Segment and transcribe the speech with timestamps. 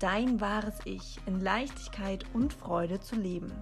[0.00, 3.52] dein wahres Ich in Leichtigkeit und Freude zu leben.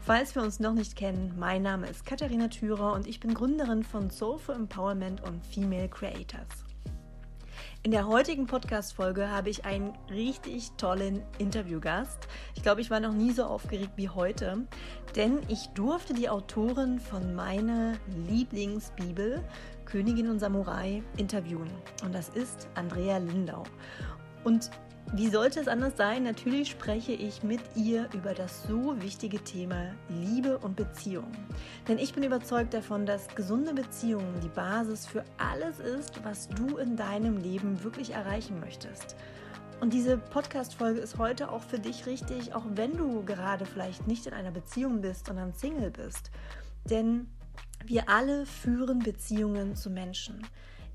[0.00, 3.82] Falls wir uns noch nicht kennen, mein Name ist Katharina Thürer und ich bin Gründerin
[3.82, 6.64] von Soulful Empowerment und Female Creators.
[7.82, 12.28] In der heutigen Podcast-Folge habe ich einen richtig tollen Interviewgast.
[12.54, 14.66] Ich glaube, ich war noch nie so aufgeregt wie heute,
[15.16, 17.94] denn ich durfte die Autorin von meiner
[18.28, 19.42] Lieblingsbibel,
[19.86, 21.70] Königin und Samurai, interviewen.
[22.04, 23.62] Und das ist Andrea Lindau.
[24.44, 24.70] Und
[25.14, 26.24] wie sollte es anders sein?
[26.24, 31.32] Natürlich spreche ich mit ihr über das so wichtige Thema Liebe und Beziehung.
[31.88, 36.76] Denn ich bin überzeugt davon, dass gesunde Beziehungen die Basis für alles ist, was du
[36.76, 39.16] in deinem Leben wirklich erreichen möchtest.
[39.80, 44.26] Und diese Podcast-Folge ist heute auch für dich richtig, auch wenn du gerade vielleicht nicht
[44.26, 46.30] in einer Beziehung bist, sondern Single bist.
[46.84, 47.28] Denn
[47.84, 50.46] wir alle führen Beziehungen zu Menschen.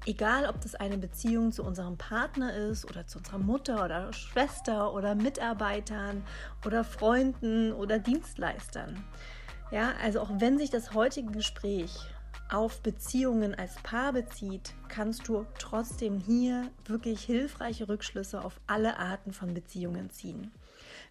[0.05, 4.93] Egal, ob das eine Beziehung zu unserem Partner ist oder zu unserer Mutter oder Schwester
[4.93, 6.23] oder Mitarbeitern
[6.65, 9.01] oder Freunden oder Dienstleistern.
[9.71, 11.89] Ja, also auch wenn sich das heutige Gespräch
[12.51, 19.31] auf Beziehungen als Paar bezieht, kannst du trotzdem hier wirklich hilfreiche Rückschlüsse auf alle Arten
[19.31, 20.51] von Beziehungen ziehen.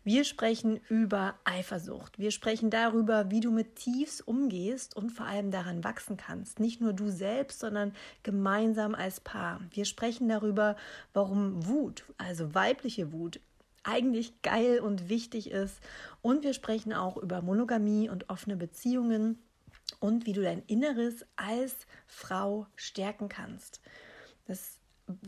[0.05, 2.19] Wir sprechen über Eifersucht.
[2.19, 6.59] Wir sprechen darüber, wie du mit Tiefs umgehst und vor allem daran wachsen kannst.
[6.59, 9.61] Nicht nur du selbst, sondern gemeinsam als Paar.
[9.71, 10.77] Wir sprechen darüber,
[11.13, 13.39] warum Wut, also weibliche Wut,
[13.85, 15.79] eigentlich geil und wichtig ist.
[16.21, 19.39] Und wir sprechen auch über Monogamie und offene Beziehungen
[20.01, 21.75] und wie du dein Inneres als
[22.09, 23.81] Frau stärken kannst.
[24.47, 24.79] Das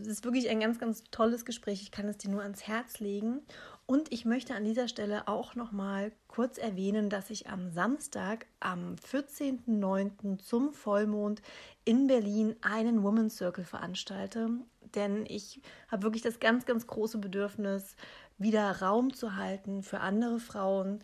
[0.06, 1.82] ist wirklich ein ganz, ganz tolles Gespräch.
[1.82, 3.42] Ich kann es dir nur ans Herz legen.
[3.86, 8.46] Und ich möchte an dieser Stelle auch noch mal kurz erwähnen, dass ich am Samstag,
[8.58, 10.38] am 14.09.
[10.38, 11.42] zum Vollmond
[11.84, 14.48] in Berlin einen Women's Circle veranstalte.
[14.94, 17.96] Denn ich habe wirklich das ganz, ganz große Bedürfnis,
[18.38, 21.00] wieder Raum zu halten für andere Frauen,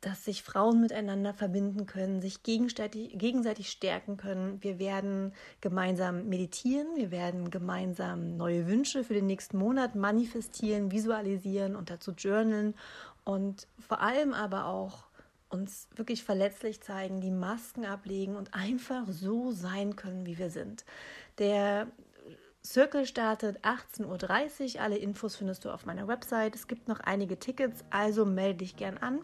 [0.00, 4.62] dass sich Frauen miteinander verbinden können, sich gegenseitig, gegenseitig stärken können.
[4.62, 11.76] Wir werden gemeinsam meditieren, wir werden gemeinsam neue Wünsche für den nächsten Monat manifestieren, visualisieren
[11.76, 12.74] und dazu journalen
[13.24, 15.06] und vor allem aber auch
[15.48, 20.84] uns wirklich verletzlich zeigen, die Masken ablegen und einfach so sein können, wie wir sind.
[21.38, 21.86] Der
[22.64, 24.82] Circle startet 18.30 Uhr.
[24.82, 26.56] Alle Infos findest du auf meiner Website.
[26.56, 29.20] Es gibt noch einige Tickets, also melde dich gern an.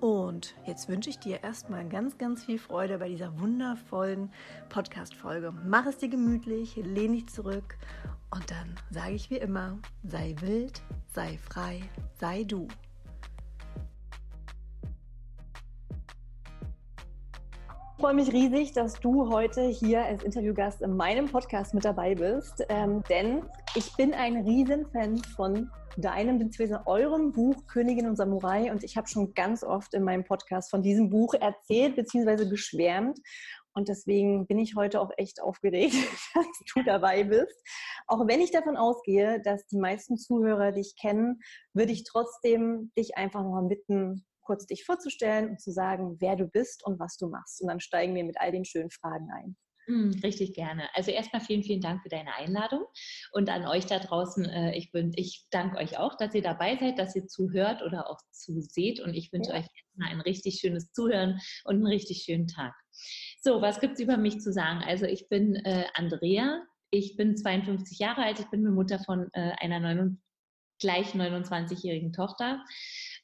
[0.00, 4.32] Und jetzt wünsche ich dir erstmal ganz, ganz viel Freude bei dieser wundervollen
[4.70, 5.52] Podcast-Folge.
[5.66, 7.76] Mach es dir gemütlich, lehn dich zurück
[8.30, 10.80] und dann sage ich wie immer: sei wild,
[11.12, 11.82] sei frei,
[12.18, 12.66] sei du.
[17.96, 22.14] Ich freue mich riesig, dass du heute hier als Interviewgast in meinem Podcast mit dabei
[22.14, 23.42] bist, ähm, denn
[23.74, 26.78] ich bin ein Riesenfan von deinem bzw.
[26.86, 30.82] eurem Buch Königin und Samurai und ich habe schon ganz oft in meinem Podcast von
[30.82, 32.48] diesem Buch erzählt bzw.
[32.48, 33.18] geschwärmt
[33.72, 35.94] und deswegen bin ich heute auch echt aufgeregt,
[36.34, 37.56] dass du dabei bist.
[38.06, 41.40] Auch wenn ich davon ausgehe, dass die meisten Zuhörer dich kennen,
[41.72, 46.36] würde ich trotzdem dich einfach noch mal bitten, kurz dich vorzustellen und zu sagen, wer
[46.36, 47.62] du bist und was du machst.
[47.62, 49.56] Und dann steigen wir mit all den schönen Fragen ein.
[49.86, 50.88] Hm, richtig gerne.
[50.94, 52.84] Also erstmal vielen, vielen Dank für deine Einladung
[53.32, 54.44] und an euch da draußen.
[54.44, 58.08] Äh, ich, bin, ich danke euch auch, dass ihr dabei seid, dass ihr zuhört oder
[58.08, 59.56] auch zuseht und ich wünsche ja.
[59.56, 62.74] euch erstmal ein richtig schönes Zuhören und einen richtig schönen Tag.
[63.40, 64.82] So, was gibt es über mich zu sagen?
[64.84, 69.52] Also ich bin äh, Andrea, ich bin 52 Jahre alt, ich bin Mutter von äh,
[69.60, 70.20] einer 9,
[70.80, 72.64] gleich 29-jährigen Tochter.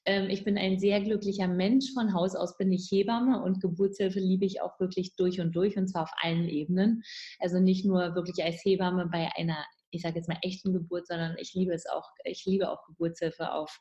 [0.06, 1.92] Ähm, ich bin ein sehr glücklicher Mensch.
[1.92, 5.76] Von Haus aus bin ich Hebamme und Geburtshilfe liebe ich auch wirklich durch und durch
[5.76, 7.02] und zwar auf allen Ebenen.
[7.40, 11.36] Also nicht nur wirklich als Hebamme bei einer, ich sage jetzt mal echten Geburt, sondern
[11.38, 13.78] ich liebe es auch, ich liebe auch Geburtshilfe auf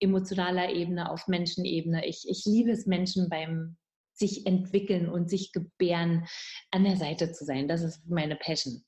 [0.00, 2.06] emotionaler Ebene, auf Menschenebene.
[2.06, 3.76] Ich, ich liebe es, Menschen beim
[4.14, 6.26] sich entwickeln und sich gebären
[6.70, 7.68] an der Seite zu sein.
[7.68, 8.82] Das ist meine Passion.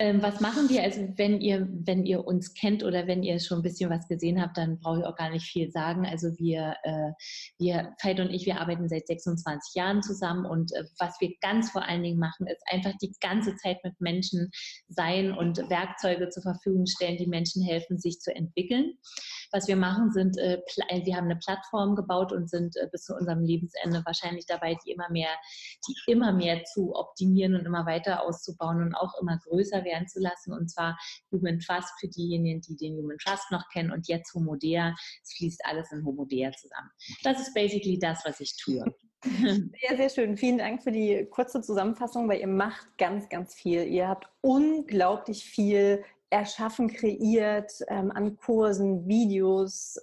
[0.00, 0.84] Ähm, was machen wir?
[0.84, 4.40] Also wenn ihr, wenn ihr uns kennt oder wenn ihr schon ein bisschen was gesehen
[4.40, 6.06] habt, dann brauche ich auch gar nicht viel sagen.
[6.06, 7.10] Also wir, äh,
[7.58, 11.72] wir, Veit und ich, wir arbeiten seit 26 Jahren zusammen und äh, was wir ganz
[11.72, 14.52] vor allen Dingen machen, ist einfach die ganze Zeit mit Menschen
[14.86, 18.92] sein und Werkzeuge zur Verfügung stellen, die Menschen helfen, sich zu entwickeln.
[19.50, 20.60] Was wir machen, sind, äh,
[21.04, 24.92] wir haben eine Plattform gebaut und sind äh, bis zu unserem Lebensende wahrscheinlich dabei, die
[24.92, 25.30] immer mehr,
[25.88, 30.20] die immer mehr zu optimieren und immer weiter auszubauen und auch immer größer werden zu
[30.20, 30.52] lassen.
[30.52, 30.98] Und zwar
[31.32, 34.94] Human Trust für diejenigen, die den Human Trust noch kennen und jetzt Homodea.
[35.22, 36.90] Es fließt alles in Homodea zusammen.
[37.22, 38.84] Das ist basically das, was ich tue.
[39.24, 40.36] Sehr, sehr schön.
[40.36, 43.82] Vielen Dank für die kurze Zusammenfassung, weil ihr macht ganz, ganz viel.
[43.82, 49.98] Ihr habt unglaublich viel erschaffen, kreiert ähm, an Kursen, Videos.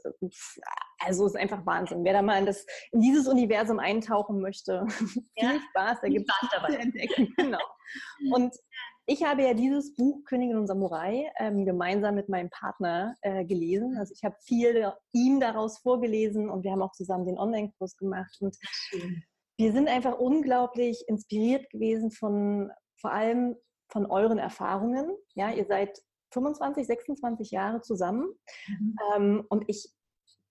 [0.99, 2.03] Also es ist einfach Wahnsinn.
[2.03, 4.85] Wer da mal in, das, in dieses Universum eintauchen möchte,
[5.35, 5.49] ja.
[5.49, 7.33] viel Spaß, da gibt es zu entdecken.
[7.37, 7.59] Genau.
[8.33, 8.53] Und
[9.07, 13.97] ich habe ja dieses Buch Königin und Samurai ähm, gemeinsam mit meinem Partner äh, gelesen.
[13.97, 18.35] Also ich habe viel ihm daraus vorgelesen und wir haben auch zusammen den Online-Kurs gemacht.
[18.39, 18.57] Und
[19.57, 23.55] wir sind einfach unglaublich inspiriert gewesen von vor allem
[23.89, 25.11] von euren Erfahrungen.
[25.35, 26.01] Ja, ihr seid
[26.33, 28.27] 25, 26 Jahre zusammen.
[28.67, 28.95] Mhm.
[29.15, 29.87] Ähm, und ich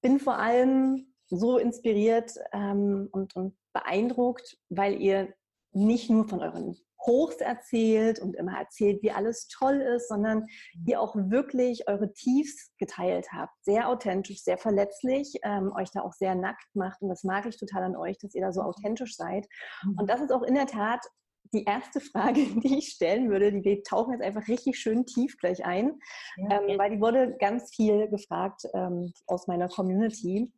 [0.00, 5.34] bin vor allem so inspiriert ähm, und, und beeindruckt, weil ihr
[5.72, 10.84] nicht nur von euren Hochs erzählt und immer erzählt, wie alles toll ist, sondern mhm.
[10.86, 13.52] ihr auch wirklich eure Tiefs geteilt habt.
[13.62, 17.02] Sehr authentisch, sehr verletzlich, ähm, euch da auch sehr nackt macht.
[17.02, 18.68] Und das mag ich total an euch, dass ihr da so mhm.
[18.68, 19.46] authentisch seid.
[19.84, 20.06] Und mhm.
[20.06, 21.00] das ist auch in der Tat
[21.52, 25.36] die erste Frage, die ich stellen würde, die wir tauchen jetzt einfach richtig schön tief
[25.38, 25.98] gleich ein,
[26.36, 30.52] ja, ähm, weil die wurde ganz viel gefragt ähm, aus meiner Community.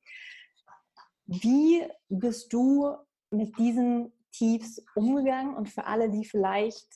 [1.27, 2.95] Wie bist du
[3.31, 5.55] mit diesen Tiefs umgegangen?
[5.55, 6.87] Und für alle, die vielleicht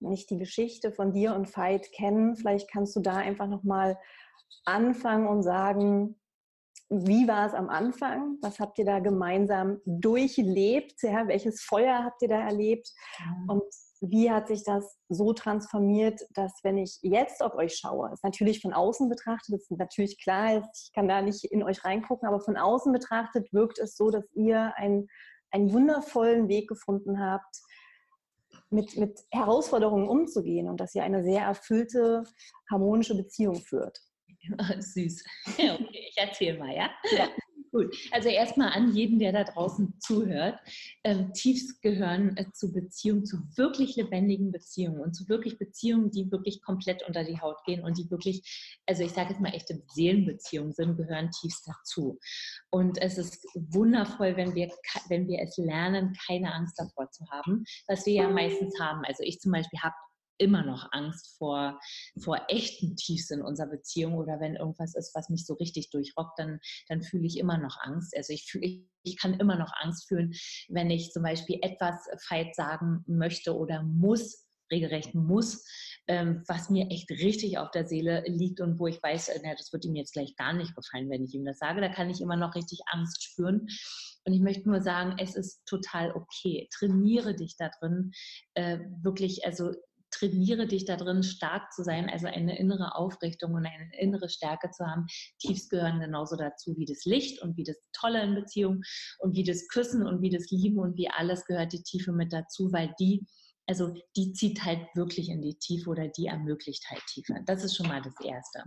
[0.00, 3.98] nicht die Geschichte von dir und Veit kennen, vielleicht kannst du da einfach nochmal
[4.64, 6.16] anfangen und sagen,
[6.88, 8.38] wie war es am Anfang?
[8.42, 11.02] Was habt ihr da gemeinsam durchlebt?
[11.02, 12.92] Ja, welches Feuer habt ihr da erlebt?
[13.48, 13.64] Und
[14.00, 18.60] wie hat sich das so transformiert, dass wenn ich jetzt auf euch schaue, ist natürlich
[18.60, 22.56] von außen betrachtet, ist natürlich klar, ich kann da nicht in euch reingucken, aber von
[22.56, 25.08] außen betrachtet wirkt es so, dass ihr ein,
[25.50, 27.56] einen wundervollen Weg gefunden habt,
[28.70, 32.24] mit, mit Herausforderungen umzugehen und dass ihr eine sehr erfüllte,
[32.70, 33.98] harmonische Beziehung führt.
[34.80, 35.24] Süß.
[35.58, 36.90] Okay, ich erzähle mal, ja?
[37.16, 37.28] ja.
[37.76, 37.94] Gut.
[38.10, 40.58] Also erstmal an jeden, der da draußen zuhört.
[41.04, 46.32] Ähm, Tiefs gehören äh, zu Beziehungen, zu wirklich lebendigen Beziehungen und zu wirklich Beziehungen, die
[46.32, 49.82] wirklich komplett unter die Haut gehen und die wirklich, also ich sage jetzt mal echte
[49.88, 52.18] Seelenbeziehungen sind, gehören Tiefs dazu.
[52.70, 54.70] Und es ist wundervoll, wenn wir,
[55.10, 59.02] wenn wir es lernen, keine Angst davor zu haben, was wir ja meistens haben.
[59.04, 59.94] Also ich zum Beispiel habe
[60.38, 61.78] immer noch Angst vor,
[62.18, 66.38] vor echten Tiefs in unserer Beziehung oder wenn irgendwas ist, was mich so richtig durchrockt,
[66.38, 68.16] dann, dann fühle ich immer noch Angst.
[68.16, 70.32] Also ich fühle, ich kann immer noch Angst fühlen,
[70.68, 75.64] wenn ich zum Beispiel etwas Feit sagen möchte oder muss, regelrecht muss,
[76.08, 79.54] ähm, was mir echt richtig auf der Seele liegt und wo ich weiß, äh, na,
[79.54, 81.80] das wird ihm jetzt gleich gar nicht gefallen, wenn ich ihm das sage.
[81.80, 83.68] Da kann ich immer noch richtig Angst spüren.
[84.24, 86.68] Und ich möchte nur sagen, es ist total okay.
[86.76, 88.12] Trainiere dich da drin,
[88.54, 89.72] äh, wirklich, also
[90.18, 94.70] trainiere dich da drin, stark zu sein, also eine innere Aufrichtung und eine innere Stärke
[94.70, 95.06] zu haben.
[95.38, 98.82] Tiefs gehören genauso dazu wie das Licht und wie das Tolle in Beziehung
[99.18, 102.32] und wie das Küssen und wie das Lieben und wie alles gehört die Tiefe mit
[102.32, 103.26] dazu, weil die
[103.68, 107.34] also die zieht halt wirklich in die Tiefe oder die ermöglicht halt Tiefe.
[107.46, 108.62] Das ist schon mal das Erste.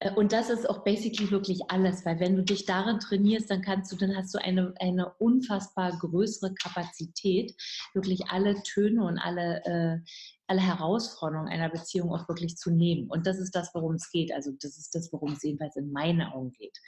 [0.00, 3.62] Äh, und das ist auch basically wirklich alles, weil wenn du dich darin trainierst, dann
[3.62, 7.54] kannst du, dann hast du eine, eine unfassbar größere Kapazität,
[7.94, 9.98] wirklich alle Töne und alle äh,
[10.48, 13.08] alle Herausforderungen einer Beziehung auch wirklich zu nehmen.
[13.08, 14.32] Und das ist das, worum es geht.
[14.32, 16.78] Also das ist das, worum es jedenfalls in meinen Augen geht.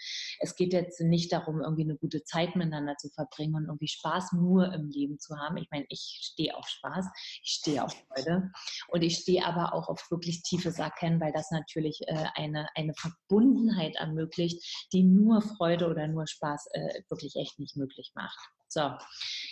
[0.41, 4.33] Es geht jetzt nicht darum, irgendwie eine gute Zeit miteinander zu verbringen und irgendwie Spaß
[4.33, 5.57] nur im Leben zu haben.
[5.57, 7.07] Ich meine, ich stehe auf Spaß,
[7.43, 8.51] ich stehe auf Freude
[8.89, 12.95] und ich stehe aber auch auf wirklich tiefes Erkennen, weil das natürlich äh, eine, eine
[12.95, 18.39] Verbundenheit ermöglicht, die nur Freude oder nur Spaß äh, wirklich echt nicht möglich macht.
[18.71, 18.91] So,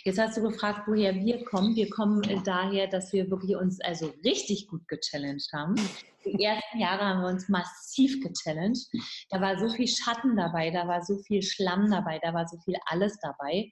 [0.03, 1.75] jetzt hast du gefragt, woher wir kommen.
[1.75, 5.75] Wir kommen daher, dass wir wirklich uns also richtig gut gechallenged haben.
[6.23, 8.87] Die ersten Jahre haben wir uns massiv gechallenged.
[9.31, 12.59] Da war so viel Schatten dabei, da war so viel Schlamm dabei, da war so
[12.63, 13.71] viel alles dabei.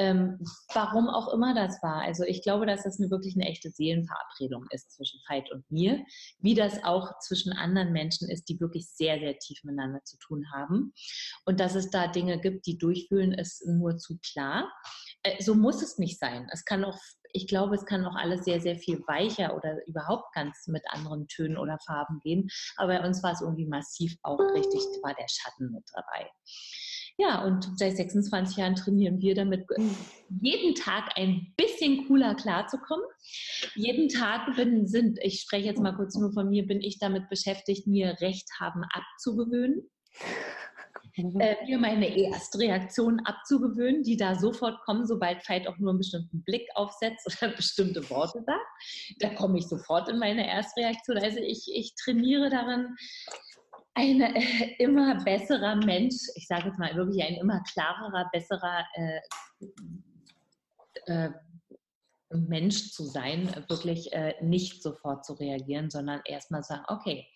[0.00, 0.38] Ähm,
[0.72, 2.00] warum auch immer das war.
[2.00, 6.02] Also ich glaube, dass das eine, wirklich eine echte Seelenverabredung ist zwischen Veit und mir,
[6.38, 10.46] wie das auch zwischen anderen Menschen ist, die wirklich sehr, sehr tief miteinander zu tun
[10.54, 10.94] haben.
[11.44, 14.72] Und dass es da Dinge gibt, die durchfühlen, ist nur zu klar.
[15.22, 16.48] äh, so muss es nicht sein.
[16.50, 16.96] Es kann auch,
[17.34, 21.28] ich glaube, es kann auch alles sehr, sehr viel weicher oder überhaupt ganz mit anderen
[21.28, 22.48] Tönen oder Farben gehen.
[22.76, 26.30] Aber bei uns war es irgendwie massiv auch richtig, war der Schatten mit dabei.
[27.20, 29.66] Ja, und seit 26 Jahren trainieren wir damit,
[30.40, 33.04] jeden Tag ein bisschen cooler klarzukommen.
[33.74, 37.28] Jeden Tag bin, sind, ich spreche jetzt mal kurz nur von mir, bin ich damit
[37.28, 39.90] beschäftigt, mir Recht haben abzugewöhnen.
[41.16, 41.40] Mhm.
[41.40, 46.42] Äh, mir meine Erstreaktion abzugewöhnen, die da sofort kommen, sobald Veit auch nur einen bestimmten
[46.42, 49.18] Blick aufsetzt oder bestimmte Worte sagt.
[49.18, 51.18] Da komme ich sofort in meine Erstreaktion.
[51.18, 52.96] Also ich, ich trainiere darin,
[54.00, 59.20] ein äh, immer besserer Mensch, ich sage jetzt mal wirklich ein immer klarerer, besserer äh,
[61.06, 61.30] äh,
[62.32, 67.26] Mensch zu sein, wirklich äh, nicht sofort zu reagieren, sondern erstmal sagen, okay,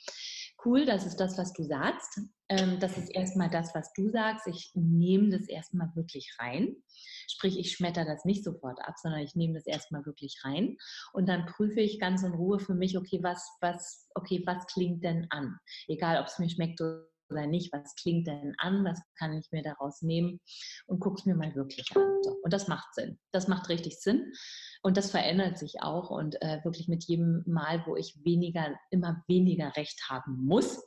[0.64, 2.21] cool, das ist das, was du sagst.
[2.49, 4.47] Ähm, das ist erstmal das, was du sagst.
[4.47, 6.76] Ich nehme das erstmal wirklich rein.
[7.28, 10.76] Sprich, ich schmetter das nicht sofort ab, sondern ich nehme das erstmal wirklich rein
[11.12, 15.02] und dann prüfe ich ganz in Ruhe für mich, okay, was, was, okay, was klingt
[15.02, 15.59] denn an?
[15.88, 19.62] Egal, ob es mir schmeckt oder nicht, was klingt denn an, was kann ich mir
[19.62, 20.40] daraus nehmen
[20.87, 22.23] und gucke es mir mal wirklich an.
[22.23, 22.37] So.
[22.43, 23.19] Und das macht Sinn.
[23.33, 24.33] Das macht richtig Sinn.
[24.83, 29.23] Und das verändert sich auch und äh, wirklich mit jedem Mal, wo ich weniger, immer
[29.28, 30.83] weniger Recht haben muss,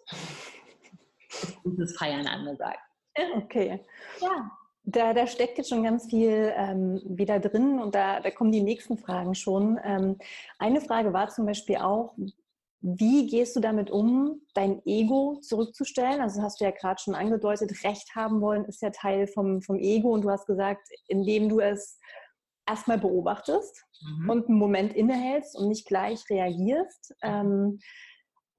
[1.30, 2.80] ist gutes Feiern angesagt.
[3.36, 3.84] Okay.
[4.22, 4.52] Ja.
[4.90, 8.62] Da, da steckt jetzt schon ganz viel ähm, wieder drin und da, da kommen die
[8.62, 9.78] nächsten Fragen schon.
[9.84, 10.18] Ähm,
[10.60, 12.16] eine Frage war zum Beispiel auch,
[12.82, 16.22] wie gehst du damit um, dein Ego zurückzustellen?
[16.22, 19.78] Also hast du ja gerade schon angedeutet, Recht haben wollen ist ja Teil vom, vom
[19.78, 22.00] Ego und du hast gesagt, indem du es
[22.68, 24.30] erstmal beobachtest mhm.
[24.30, 27.16] und einen Moment innehältst und nicht gleich reagierst.
[27.24, 27.80] Ähm,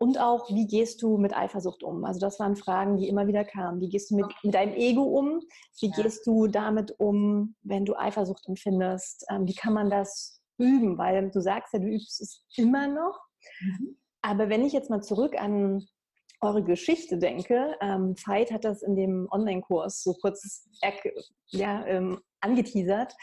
[0.01, 2.05] und auch, wie gehst du mit Eifersucht um?
[2.05, 3.81] Also das waren Fragen, die immer wieder kamen.
[3.81, 5.41] Wie gehst du mit, mit deinem Ego um?
[5.81, 6.03] Wie ja.
[6.03, 9.27] gehst du damit um, wenn du Eifersucht empfindest?
[9.29, 10.99] Ähm, wie kann man das üben?
[10.99, 13.19] Weil du sagst ja, du übst es immer noch.
[13.61, 13.97] Mhm.
[14.29, 15.87] Aber wenn ich jetzt mal zurück an
[16.41, 20.69] eure Geschichte denke, ähm, Veit hat das in dem Online-Kurs so kurz
[21.51, 23.15] ja, ähm, angeteasert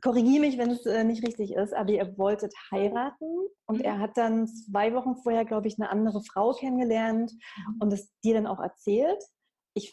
[0.00, 3.84] korrigiere mich, wenn es äh, nicht richtig ist, aber ihr wolltet heiraten und mhm.
[3.84, 7.76] er hat dann zwei Wochen vorher, glaube ich, eine andere Frau kennengelernt mhm.
[7.80, 9.22] und es dir dann auch erzählt.
[9.74, 9.92] Ich,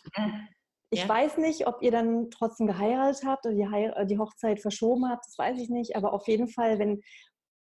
[0.89, 1.10] ich ja.
[1.10, 5.25] weiß nicht, ob ihr dann trotzdem geheiratet habt oder die, Heir die Hochzeit verschoben habt,
[5.25, 7.01] das weiß ich nicht, aber auf jeden Fall, wenn,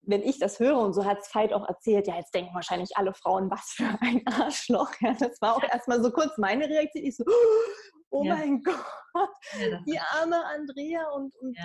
[0.03, 2.97] wenn ich das höre und so hat es Veit auch erzählt, ja, jetzt denken wahrscheinlich
[2.97, 4.91] alle Frauen, was für ein Arschloch.
[4.99, 7.05] Ja, das war auch erstmal so kurz meine Reaktion.
[7.05, 7.23] Ich so,
[8.09, 8.35] oh ja.
[8.35, 9.29] mein Gott,
[9.59, 11.57] ja, die arme Andrea und, und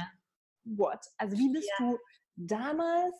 [0.64, 1.00] what?
[1.16, 1.86] Also wie bist ja.
[1.86, 1.98] du
[2.36, 3.14] damals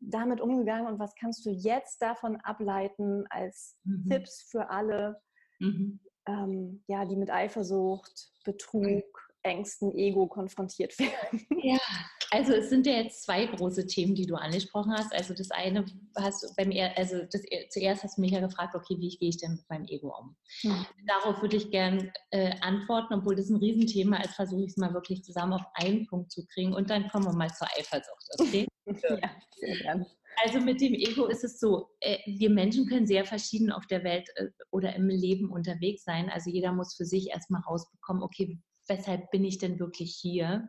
[0.00, 4.08] damit umgegangen und was kannst du jetzt davon ableiten als mhm.
[4.08, 5.20] Tipps für alle,
[5.58, 6.00] mhm.
[6.26, 11.46] ähm, ja, die mit Eifersucht, Betrug, Ängsten, Ego konfrontiert werden?
[11.62, 11.78] Ja,
[12.30, 15.12] also es sind ja jetzt zwei große Themen, die du angesprochen hast.
[15.12, 15.84] Also das eine
[16.16, 19.38] hast du beim also das, zuerst hast du mich ja gefragt, okay, wie gehe ich
[19.38, 20.36] denn mit meinem Ego um?
[20.62, 20.86] Mhm.
[21.06, 24.94] Darauf würde ich gerne äh, antworten, obwohl das ein Riesenthema ist, versuche ich es mal
[24.94, 28.26] wirklich zusammen auf einen Punkt zu kriegen und dann kommen wir mal zur Eifersucht.
[28.38, 28.68] Okay?
[28.86, 30.06] ja, sehr gerne.
[30.42, 34.04] Also mit dem Ego ist es so, äh, wir Menschen können sehr verschieden auf der
[34.04, 36.30] Welt äh, oder im Leben unterwegs sein.
[36.30, 38.58] Also jeder muss für sich erstmal rausbekommen, okay,
[38.88, 40.68] weshalb bin ich denn wirklich hier?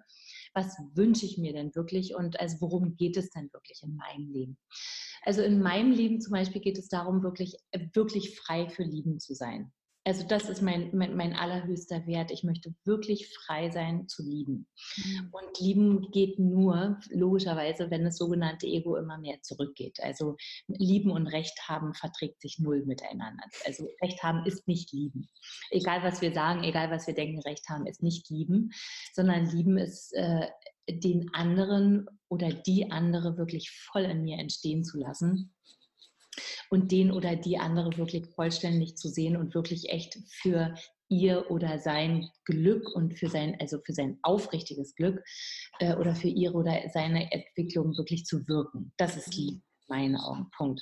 [0.54, 4.30] Was wünsche ich mir denn wirklich und also worum geht es denn wirklich in meinem
[4.30, 4.58] Leben?
[5.24, 7.56] Also in meinem Leben zum Beispiel geht es darum, wirklich,
[7.94, 9.72] wirklich frei für Lieben zu sein
[10.04, 12.32] also das ist mein, mein, mein, allerhöchster Wert.
[12.32, 14.68] Ich möchte wirklich frei sein zu lieben.
[14.98, 15.30] Mhm.
[15.32, 20.00] Und lieben geht nur, logischerweise, wenn das sogenannte Ego immer mehr zurückgeht.
[20.02, 23.44] Also lieben und Recht haben verträgt sich null miteinander.
[23.66, 25.30] Also Recht haben ist nicht lieben.
[25.70, 28.72] Egal was wir sagen, egal was wir denken, Recht haben ist nicht lieben,
[29.14, 30.48] sondern lieben ist äh,
[30.90, 35.54] den anderen oder die andere wirklich voll in mir entstehen zu lassen
[36.72, 40.74] und den oder die andere wirklich vollständig zu sehen und wirklich echt für
[41.10, 45.22] ihr oder sein Glück und für sein, also für sein aufrichtiges Glück
[45.80, 48.94] äh, oder für ihre oder seine Entwicklung wirklich zu wirken.
[48.98, 49.62] Das ist lieb
[49.92, 50.50] meinen Augen.
[50.56, 50.82] Punkt.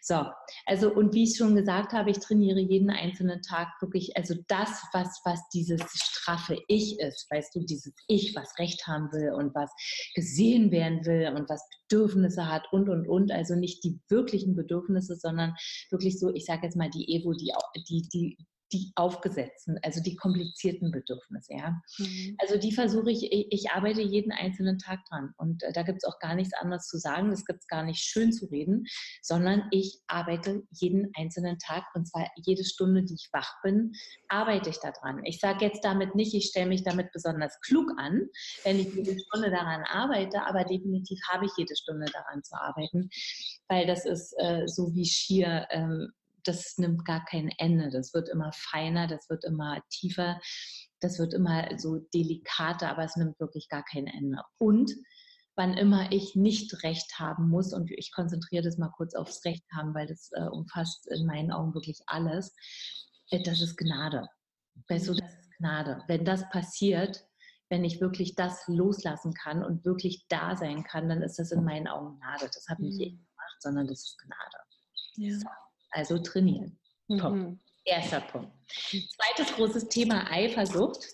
[0.00, 0.24] So,
[0.66, 4.82] also und wie ich schon gesagt habe, ich trainiere jeden einzelnen Tag wirklich, also das,
[4.92, 9.54] was, was dieses straffe Ich ist, weißt du, dieses Ich, was Recht haben will und
[9.54, 9.70] was
[10.14, 15.16] gesehen werden will und was Bedürfnisse hat und und und, also nicht die wirklichen Bedürfnisse,
[15.16, 15.54] sondern
[15.90, 17.52] wirklich so, ich sage jetzt mal die Ego, die,
[17.88, 18.38] die, die
[18.74, 21.54] die aufgesetzten, also die komplizierten Bedürfnisse.
[21.54, 21.80] Ja?
[21.98, 22.36] Mhm.
[22.38, 25.32] Also die versuche ich, ich, ich, arbeite jeden einzelnen Tag dran.
[25.36, 27.84] Und äh, da gibt es auch gar nichts anderes zu sagen, das gibt es gar
[27.84, 28.84] nicht schön zu reden,
[29.22, 33.92] sondern ich arbeite jeden einzelnen Tag und zwar jede Stunde, die ich wach bin,
[34.28, 35.24] arbeite ich daran.
[35.24, 38.28] Ich sage jetzt damit nicht, ich stelle mich damit besonders klug an,
[38.64, 43.08] wenn ich jede Stunde daran arbeite, aber definitiv habe ich jede Stunde daran zu arbeiten,
[43.68, 46.12] weil das ist äh, so wie schier ähm,
[46.44, 47.90] das nimmt gar kein Ende.
[47.90, 50.40] Das wird immer feiner, das wird immer tiefer,
[51.00, 54.42] das wird immer so delikater, aber es nimmt wirklich gar kein Ende.
[54.58, 54.92] Und
[55.56, 59.64] wann immer ich nicht Recht haben muss, und ich konzentriere das mal kurz aufs Recht
[59.74, 62.54] haben, weil das äh, umfasst in meinen Augen wirklich alles,
[63.30, 64.26] äh, das ist Gnade.
[64.88, 66.02] Weißt du, das ist Gnade.
[66.08, 67.24] Wenn das passiert,
[67.70, 71.64] wenn ich wirklich das loslassen kann und wirklich da sein kann, dann ist das in
[71.64, 72.46] meinen Augen Gnade.
[72.46, 73.02] Das hat nicht mhm.
[73.02, 74.58] ich gemacht, sondern das ist Gnade.
[75.16, 75.38] Ja.
[75.38, 75.63] So.
[75.94, 76.78] Also trainieren.
[77.08, 77.60] Mhm.
[77.84, 78.50] Erster Punkt.
[78.68, 81.06] Zweites großes Thema Eifersucht.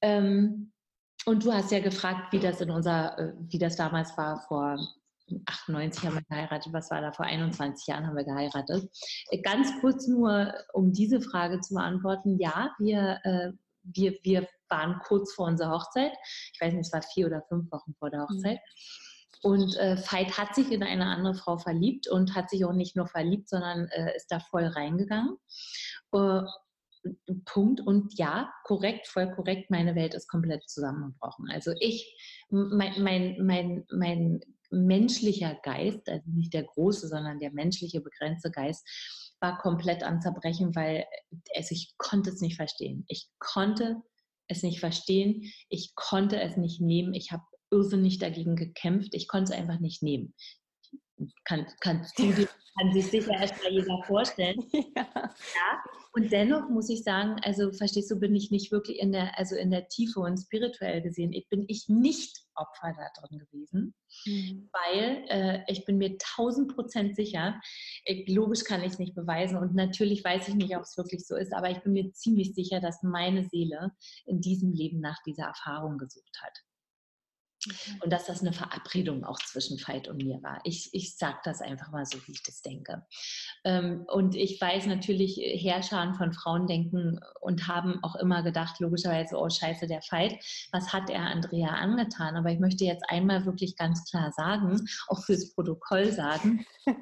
[0.00, 0.72] Ähm,
[1.26, 4.78] und du hast ja gefragt, wie das in unser, äh, wie das damals war vor
[5.46, 8.90] 98 haben wir geheiratet, was war da vor 21 Jahren haben wir geheiratet.
[9.30, 13.52] Äh, ganz kurz nur, um diese Frage zu beantworten, ja, wir, äh,
[13.82, 16.12] wir, wir waren kurz vor unserer Hochzeit.
[16.54, 18.24] Ich weiß nicht, es war vier oder fünf Wochen vor der mhm.
[18.24, 18.58] Hochzeit.
[18.58, 19.07] Mhm.
[19.42, 22.96] Und äh, Veit hat sich in eine andere Frau verliebt und hat sich auch nicht
[22.96, 25.36] nur verliebt, sondern äh, ist da voll reingegangen.
[26.12, 26.42] Äh,
[27.44, 27.80] Punkt.
[27.80, 31.48] Und ja, korrekt, voll korrekt, meine Welt ist komplett zusammengebrochen.
[31.50, 32.16] Also ich,
[32.50, 34.40] mein, mein, mein, mein
[34.70, 38.86] menschlicher Geist, also nicht der große, sondern der menschliche, begrenzte Geist,
[39.40, 41.04] war komplett am Zerbrechen, weil
[41.54, 43.04] also ich konnte es nicht verstehen.
[43.08, 44.02] Ich konnte
[44.48, 45.52] es nicht verstehen.
[45.68, 47.14] Ich konnte es nicht nehmen.
[47.14, 49.14] Ich habe irrsinnig dagegen gekämpft.
[49.14, 50.34] Ich konnte es einfach nicht nehmen.
[51.44, 51.66] Kann,
[52.16, 52.48] dir,
[52.78, 54.62] kann sich sicher erstmal jeder vorstellen.
[54.96, 55.06] Ja.
[55.14, 55.84] ja.
[56.12, 59.54] Und dennoch muss ich sagen, also verstehst du, bin ich nicht wirklich in der, also
[59.56, 63.94] in der Tiefe und spirituell gesehen, bin ich nicht Opfer da drin gewesen,
[64.24, 64.68] mhm.
[64.72, 67.60] weil äh, ich bin mir tausend Prozent sicher,
[68.04, 71.26] ich, logisch kann ich es nicht beweisen und natürlich weiß ich nicht, ob es wirklich
[71.26, 73.92] so ist, aber ich bin mir ziemlich sicher, dass meine Seele
[74.26, 76.58] in diesem Leben nach dieser Erfahrung gesucht hat.
[77.68, 78.00] Mhm.
[78.02, 80.60] Und dass das eine Verabredung auch zwischen Veit und mir war.
[80.64, 83.06] Ich, ich sage das einfach mal so, wie ich das denke.
[83.64, 89.36] Ähm, und ich weiß natürlich, Herrscharen von Frauen denken und haben auch immer gedacht, logischerweise,
[89.36, 90.36] oh scheiße, der Veit,
[90.72, 92.36] was hat er Andrea angetan?
[92.36, 96.94] Aber ich möchte jetzt einmal wirklich ganz klar sagen, auch fürs Protokoll sagen, ja,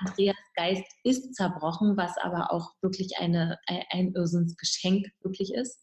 [0.00, 5.80] Andreas Geist ist zerbrochen, was aber auch wirklich eine, ein Irrsinnsgeschenk wirklich ist.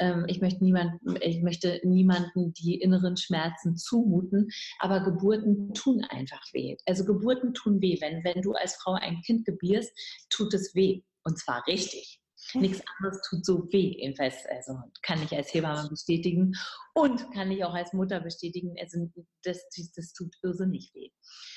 [0.00, 6.42] Ähm, ich möchte niemanden, ich möchte niemanden die inneren Schmerzen zumuten, aber Geburten tun einfach
[6.52, 6.76] weh.
[6.86, 7.98] Also Geburten tun weh.
[8.00, 9.92] Wenn, wenn du als Frau ein Kind gebierst,
[10.30, 11.02] tut es weh.
[11.22, 12.20] Und zwar richtig.
[12.54, 16.52] Nichts anderes tut so weh, jedenfalls, also kann ich als Hebamme bestätigen
[16.94, 19.08] und kann ich auch als Mutter bestätigen, also
[19.44, 21.10] das, das tut irrsinnig weh.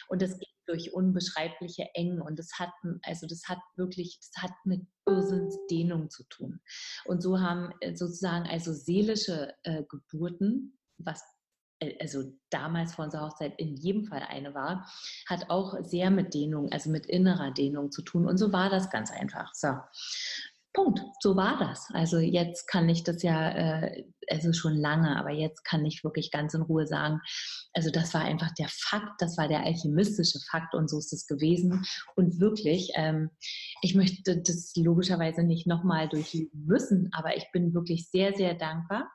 [0.09, 2.71] Und das geht durch unbeschreibliche Engen und das hat,
[3.03, 6.61] also das hat wirklich, das hat mit Irrsinnsdehnung zu tun.
[7.05, 11.21] Und so haben äh, sozusagen also seelische äh, Geburten, was
[11.79, 14.89] äh, also damals vor unserer Hochzeit in jedem Fall eine war,
[15.27, 18.27] hat auch sehr mit Dehnung, also mit innerer Dehnung zu tun.
[18.27, 19.53] Und so war das ganz einfach.
[19.53, 19.75] So.
[20.73, 21.01] Punkt.
[21.19, 21.87] So war das.
[21.93, 26.31] Also jetzt kann ich das ja, äh, also schon lange, aber jetzt kann ich wirklich
[26.31, 27.19] ganz in Ruhe sagen,
[27.73, 31.27] also das war einfach der Fakt, das war der alchemistische Fakt und so ist es
[31.27, 31.85] gewesen.
[32.15, 33.29] Und wirklich, ähm,
[33.81, 39.11] ich möchte das logischerweise nicht nochmal durchleben müssen, aber ich bin wirklich sehr, sehr dankbar,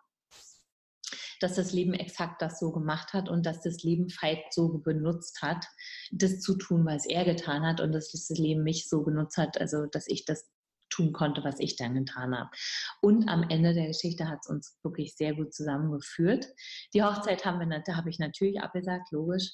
[1.41, 5.43] dass das Leben exakt das so gemacht hat und dass das Leben Veit so benutzt
[5.43, 5.65] hat,
[6.13, 9.61] das zu tun, was er getan hat und dass das Leben mich so benutzt hat,
[9.61, 10.49] also dass ich das
[10.91, 12.51] tun konnte, was ich dann getan habe.
[13.01, 16.47] Und am Ende der Geschichte hat es uns wirklich sehr gut zusammengeführt.
[16.95, 19.51] Die Hochzeit haben wir, da habe ich natürlich abgesagt, logisch,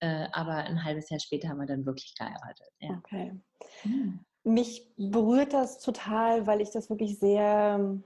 [0.00, 2.68] äh, aber ein halbes Jahr später haben wir dann wirklich geheiratet.
[2.80, 2.98] Ja.
[2.98, 3.40] Okay.
[3.82, 4.20] Hm.
[4.44, 8.00] Mich berührt das total, weil ich das wirklich sehr,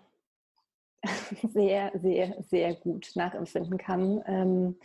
[1.52, 4.22] sehr, sehr, sehr gut nachempfinden kann.
[4.26, 4.78] Ähm,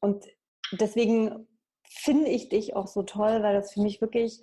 [0.00, 0.24] und
[0.72, 1.46] deswegen
[1.84, 4.40] finde ich dich auch so toll, weil das für mich wirklich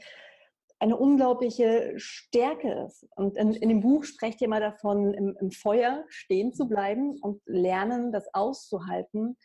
[0.81, 3.07] eine unglaubliche Stärke ist.
[3.15, 7.19] Und in, in, dem Buch sprecht ihr mal davon, im, im, Feuer stehen zu bleiben
[7.21, 9.37] und lernen, das auszuhalten.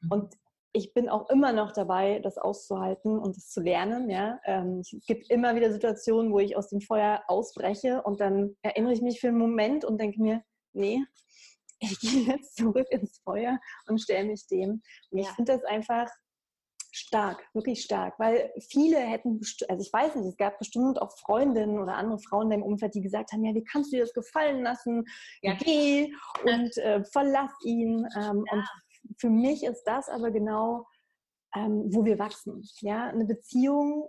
[0.00, 0.10] Mhm.
[0.10, 0.34] Und
[0.72, 4.10] ich bin auch immer noch dabei, das auszuhalten und das zu lernen.
[4.10, 4.40] Ja?
[4.44, 8.92] Ähm, es gibt immer wieder Situationen, wo ich aus dem Feuer ausbreche und dann erinnere
[8.92, 11.04] ich mich für einen Moment und denke mir, nee,
[11.78, 14.82] ich gehe jetzt zurück ins Feuer und stelle mich dem.
[15.10, 16.08] Und ich finde das einfach
[16.92, 21.78] Stark, wirklich stark, weil viele hätten, also ich weiß nicht, es gab bestimmt auch Freundinnen
[21.78, 24.12] oder andere Frauen in deinem Umfeld, die gesagt haben, ja, wie kannst du dir das
[24.12, 25.04] gefallen lassen?
[25.42, 25.54] Ja.
[25.54, 26.12] Geh
[26.44, 28.06] und äh, verlass ihn.
[28.16, 28.52] Ähm, ja.
[28.52, 28.64] Und
[29.18, 30.86] für mich ist das aber genau,
[31.54, 32.62] ähm, wo wir wachsen.
[32.80, 34.08] Ja, eine Beziehung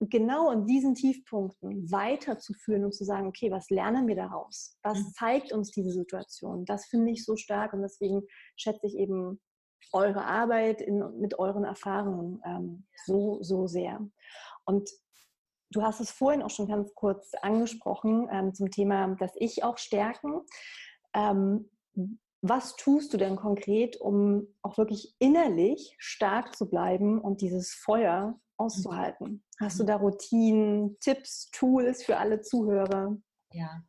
[0.00, 4.76] genau in diesen Tiefpunkten weiterzuführen und zu sagen, okay, was lernen wir daraus?
[4.82, 5.12] Was mhm.
[5.14, 6.64] zeigt uns diese Situation?
[6.64, 8.22] Das finde ich so stark und deswegen
[8.56, 9.40] schätze ich eben
[9.92, 14.00] eure Arbeit in, mit euren Erfahrungen ähm, so, so sehr.
[14.64, 14.90] Und
[15.70, 19.78] du hast es vorhin auch schon ganz kurz angesprochen ähm, zum Thema, dass ich auch
[19.78, 20.40] stärken.
[21.14, 21.70] Ähm,
[22.42, 28.38] was tust du denn konkret, um auch wirklich innerlich stark zu bleiben und dieses Feuer
[28.56, 29.42] auszuhalten?
[29.58, 29.86] Hast du mhm.
[29.88, 33.16] da Routinen, Tipps, Tools für alle Zuhörer?
[33.52, 33.82] Ja,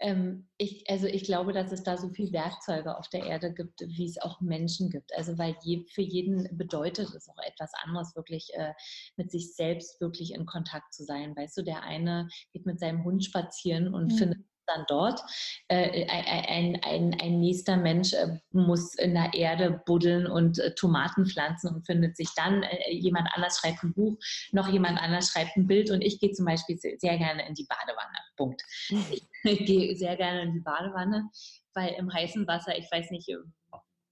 [0.00, 3.80] ähm, ich, also ich glaube, dass es da so viele Werkzeuge auf der Erde gibt,
[3.80, 5.14] wie es auch Menschen gibt.
[5.16, 8.74] Also weil je, für jeden bedeutet es auch etwas anderes, wirklich äh,
[9.16, 11.36] mit sich selbst wirklich in Kontakt zu sein.
[11.36, 14.16] Weißt du, der eine geht mit seinem Hund spazieren und mhm.
[14.16, 15.20] findet dann dort.
[15.68, 21.26] Äh, ein, ein, ein nächster Mensch äh, muss in der Erde buddeln und äh, Tomaten
[21.26, 24.16] pflanzen und findet sich dann, äh, jemand anders schreibt ein Buch,
[24.52, 27.66] noch jemand anders schreibt ein Bild und ich gehe zum Beispiel sehr gerne in die
[27.68, 28.18] Badewanne.
[28.36, 28.62] Punkt.
[29.44, 31.30] Ich gehe sehr gerne in die Badewanne,
[31.72, 33.30] weil im heißen Wasser, ich weiß nicht,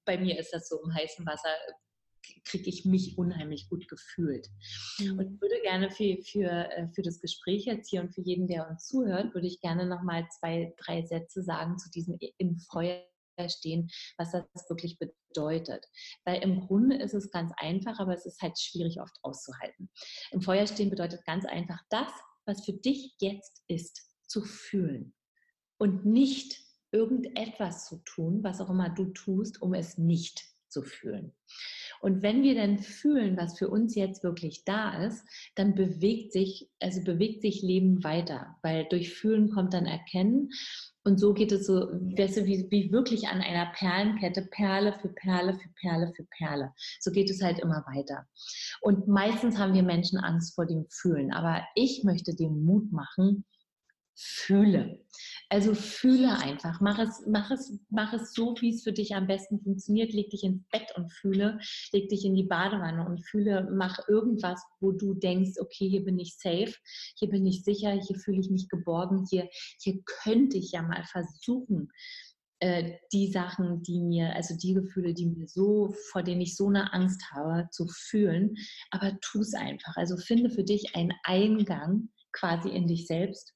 [0.05, 1.51] bei mir ist das so, im heißen Wasser
[2.46, 4.48] kriege ich mich unheimlich gut gefühlt.
[4.98, 5.18] Mhm.
[5.18, 8.46] Und ich würde gerne für, für, äh, für das Gespräch jetzt hier und für jeden,
[8.46, 13.02] der uns zuhört, würde ich gerne nochmal zwei, drei Sätze sagen zu diesem im Feuer
[13.48, 15.85] stehen, was das wirklich bedeutet.
[16.24, 19.90] Weil im Grunde ist es ganz einfach, aber es ist halt schwierig oft auszuhalten.
[20.30, 22.11] Im Feuer stehen bedeutet ganz einfach das,
[22.46, 25.14] was für dich jetzt ist, zu fühlen
[25.78, 26.59] und nicht
[26.92, 31.33] irgendetwas zu tun, was auch immer du tust, um es nicht zu fühlen.
[32.01, 36.69] Und wenn wir dann fühlen, was für uns jetzt wirklich da ist, dann bewegt sich,
[36.81, 40.51] also bewegt sich Leben weiter, weil durch Fühlen kommt dann Erkennen.
[41.05, 45.09] Und so geht es so, weißt du, wie, wie wirklich an einer Perlenkette, Perle für
[45.09, 46.73] Perle für Perle für Perle.
[47.01, 48.27] So geht es halt immer weiter.
[48.83, 51.33] Und meistens haben wir Menschen Angst vor dem Fühlen.
[51.33, 53.47] Aber ich möchte dem Mut machen,
[54.16, 55.05] fühle.
[55.50, 56.81] Also fühle einfach.
[56.81, 60.12] Mach es, mach es, mach es so, wie es für dich am besten funktioniert.
[60.12, 61.59] Leg dich ins Bett und fühle.
[61.92, 63.68] Leg dich in die Badewanne und fühle.
[63.72, 66.74] Mach irgendwas, wo du denkst, okay, hier bin ich safe,
[67.16, 69.48] hier bin ich sicher, hier fühle ich mich geborgen, hier,
[69.81, 71.90] hier könnte ich ja mal versuchen,
[72.61, 76.68] äh, die Sachen, die mir, also die Gefühle, die mir so, vor denen ich so
[76.68, 78.57] eine Angst habe, zu fühlen.
[78.90, 79.96] Aber tu es einfach.
[79.96, 83.56] Also finde für dich einen Eingang quasi in dich selbst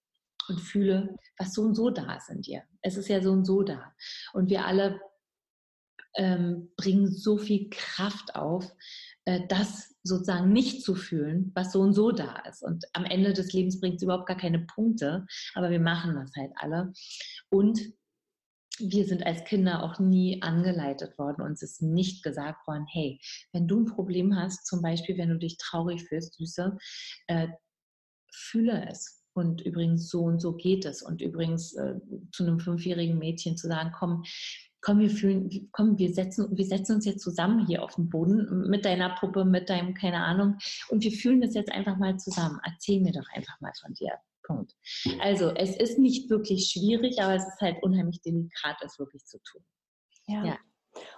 [0.50, 2.62] und fühle, was so und so da ist in dir.
[2.82, 3.94] Es ist ja so und so da.
[4.32, 5.00] Und wir alle
[6.16, 8.70] ähm, bringen so viel Kraft auf,
[9.24, 12.62] äh, das sozusagen nicht zu fühlen, was so und so da ist.
[12.62, 16.32] Und am Ende des Lebens bringt es überhaupt gar keine Punkte, aber wir machen das
[16.36, 16.92] halt alle.
[17.50, 17.80] Und
[18.78, 21.42] wir sind als Kinder auch nie angeleitet worden.
[21.42, 23.20] Uns ist nicht gesagt worden, hey,
[23.52, 26.78] wenn du ein Problem hast, zum Beispiel, wenn du dich traurig fühlst, Süße,
[27.26, 27.48] äh,
[28.32, 31.02] fühle es und übrigens so und so geht es.
[31.02, 31.94] Und übrigens äh,
[32.32, 34.24] zu einem fünfjährigen Mädchen zu sagen, komm,
[34.80, 38.68] komm, wir fühlen, komm, wir setzen, wir setzen uns jetzt zusammen hier auf den Boden
[38.68, 40.56] mit deiner Puppe, mit deinem, keine Ahnung,
[40.88, 42.58] und wir fühlen das jetzt einfach mal zusammen.
[42.64, 44.12] Erzähl mir doch einfach mal von dir.
[44.42, 44.74] Punkt.
[45.20, 49.38] Also es ist nicht wirklich schwierig, aber es ist halt unheimlich delikat, es wirklich zu
[49.42, 49.62] tun.
[50.26, 50.44] ja.
[50.44, 50.58] ja.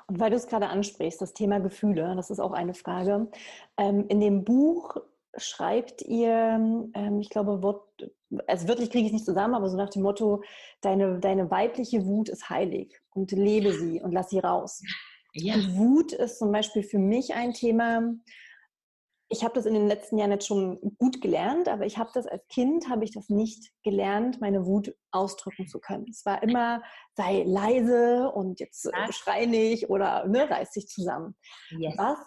[0.06, 3.30] Und weil du es gerade ansprichst, das Thema Gefühle, das ist auch eine Frage.
[3.78, 4.96] Ähm, in dem Buch
[5.36, 7.86] schreibt ihr, ähm, ich glaube, Wort,
[8.46, 10.42] also wirklich kriege ich es nicht zusammen, aber so nach dem Motto,
[10.80, 14.82] deine, deine weibliche Wut ist heilig und lebe sie und lass sie raus.
[15.34, 15.54] Ja.
[15.54, 18.02] Und Wut ist zum Beispiel für mich ein Thema,
[19.32, 22.26] ich habe das in den letzten Jahren jetzt schon gut gelernt, aber ich habe das
[22.26, 26.06] als Kind, habe ich das nicht gelernt, meine Wut ausdrücken zu können.
[26.10, 26.82] Es war immer,
[27.16, 31.34] sei leise und jetzt schrei nicht oder ne, reiß dich zusammen.
[31.70, 31.94] Yes.
[31.96, 32.18] Was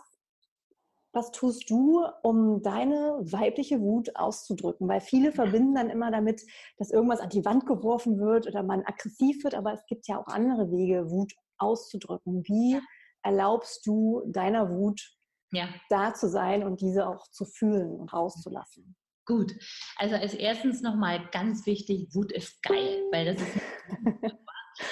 [1.15, 4.87] was tust du, um deine weibliche Wut auszudrücken?
[4.87, 6.43] Weil viele verbinden dann immer damit,
[6.77, 10.19] dass irgendwas an die Wand geworfen wird oder man aggressiv wird, aber es gibt ja
[10.19, 12.43] auch andere Wege, Wut auszudrücken.
[12.45, 12.79] Wie
[13.23, 15.01] erlaubst du deiner Wut
[15.51, 15.69] ja.
[15.89, 18.95] da zu sein und diese auch zu fühlen und rauszulassen?
[19.25, 19.55] Gut,
[19.97, 23.57] also als erstens nochmal ganz wichtig, Wut ist geil, weil das ist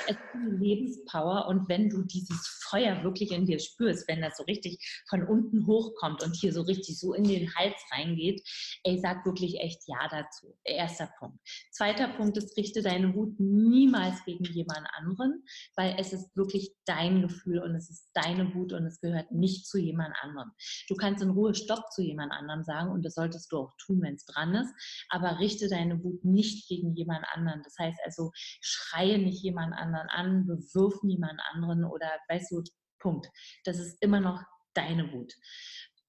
[0.08, 4.38] Es ist eine Lebenspower und wenn du dieses Feuer wirklich in dir spürst, wenn das
[4.38, 4.78] so richtig
[5.10, 8.42] von unten hochkommt und hier so richtig so in den Hals reingeht,
[8.84, 10.58] ey, sag wirklich echt Ja dazu.
[10.64, 11.38] Erster Punkt.
[11.72, 15.44] Zweiter Punkt ist, richte deine Wut niemals gegen jemand anderen,
[15.76, 19.68] weil es ist wirklich dein Gefühl und es ist deine Wut und es gehört nicht
[19.68, 20.52] zu jemand anderem.
[20.88, 24.02] Du kannst in Ruhe Stopp zu jemand anderem sagen und das solltest du auch tun,
[24.02, 24.74] wenn es dran ist,
[25.10, 27.62] aber richte deine Wut nicht gegen jemand anderen.
[27.64, 32.64] Das heißt also, schreie nicht jemand anderen an, bewirf niemand anderen oder weißt du,
[33.00, 33.28] Punkt.
[33.66, 34.42] Das ist immer noch
[34.74, 35.34] deine Wut.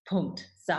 [0.05, 0.45] Punkt.
[0.65, 0.75] So.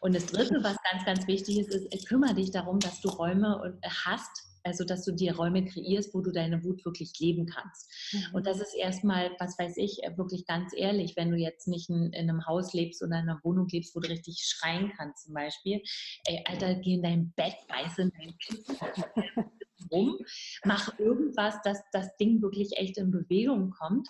[0.00, 3.78] Und das Dritte, was ganz, ganz wichtig ist, ist, kümmere dich darum, dass du Räume
[4.04, 7.90] hast, also dass du dir Räume kreierst, wo du deine Wut wirklich leben kannst.
[8.12, 8.34] Mhm.
[8.34, 12.12] Und das ist erstmal, was weiß ich, wirklich ganz ehrlich, wenn du jetzt nicht in,
[12.12, 15.34] in, einem Haus lebst oder in einer Wohnung lebst, wo du richtig schreien kannst zum
[15.34, 15.82] Beispiel,
[16.26, 18.76] ey, Alter, geh in dein Bett, beiß in dein Kissen
[19.90, 20.18] rum,
[20.64, 24.08] mach irgendwas, dass das Ding wirklich echt in Bewegung kommt.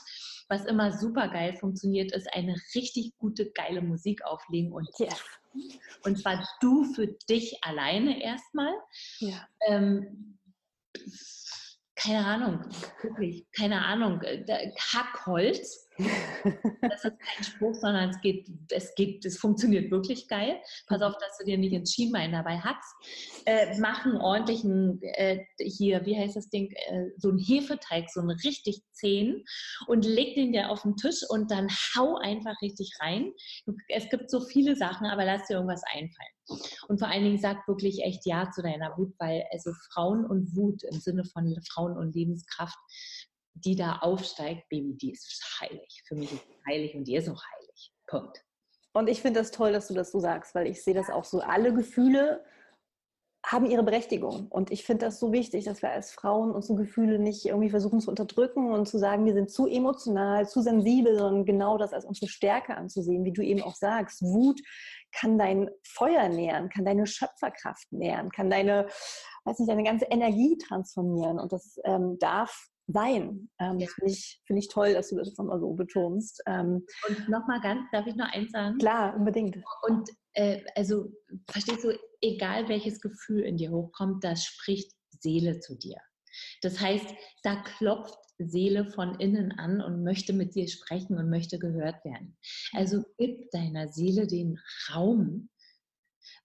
[0.49, 5.23] Was immer super geil funktioniert, ist eine richtig gute, geile Musik auflegen und yes.
[6.05, 8.73] Und zwar du für dich alleine erstmal.
[9.21, 9.47] Ja.
[9.67, 10.39] Ähm,
[11.95, 12.61] keine Ahnung,
[13.03, 15.86] wirklich, keine Ahnung, äh, Hackholz.
[15.99, 20.61] Das ist kein Spruch, sondern es geht, es geht, es funktioniert wirklich geil.
[20.87, 22.95] Pass auf, dass du dir nicht ins Schienbein dabei hackst.
[23.47, 28.21] Äh, mach einen ordentlichen, äh, hier, wie heißt das Ding, äh, so einen Hefeteig, so
[28.21, 29.45] einen richtig zähen
[29.87, 33.33] und leg den dir auf den Tisch und dann hau einfach richtig rein.
[33.89, 36.69] Es gibt so viele Sachen, aber lass dir irgendwas einfallen.
[36.89, 40.55] Und vor allen Dingen sag wirklich echt Ja zu deiner Wut, weil also Frauen und
[40.55, 42.79] Wut im Sinne von Frauen und Lebenskraft
[43.65, 46.03] die da aufsteigt, Baby, die ist heilig.
[46.07, 47.93] Für mich ist sie heilig und die ist auch heilig.
[48.07, 48.45] Punkt.
[48.93, 51.25] Und ich finde das toll, dass du das so sagst, weil ich sehe das auch
[51.25, 51.41] so.
[51.41, 52.45] Alle Gefühle
[53.47, 54.49] haben ihre Berechtigung.
[54.49, 58.01] Und ich finde das so wichtig, dass wir als Frauen unsere Gefühle nicht irgendwie versuchen
[58.01, 62.05] zu unterdrücken und zu sagen, wir sind zu emotional, zu sensibel, sondern genau das als
[62.05, 64.23] unsere Stärke anzusehen, wie du eben auch sagst.
[64.23, 64.61] Wut
[65.13, 68.89] kann dein Feuer nähren, kann deine Schöpferkraft nähren, kann deine,
[69.45, 71.39] weiß nicht, deine ganze Energie transformieren.
[71.39, 73.49] Und das ähm, darf sein.
[73.59, 73.87] Ähm, ja.
[73.87, 76.43] Das finde ich, find ich toll, dass du das nochmal so betonst.
[76.47, 78.79] Ähm, und nochmal ganz, darf ich noch eins sagen?
[78.79, 79.57] Klar, unbedingt.
[79.83, 81.13] Und äh, also,
[81.51, 85.97] verstehst du, egal welches Gefühl in dir hochkommt, das spricht Seele zu dir.
[86.63, 87.07] Das heißt,
[87.43, 92.37] da klopft Seele von innen an und möchte mit dir sprechen und möchte gehört werden.
[92.73, 94.61] Also gib deiner Seele den
[94.93, 95.49] Raum,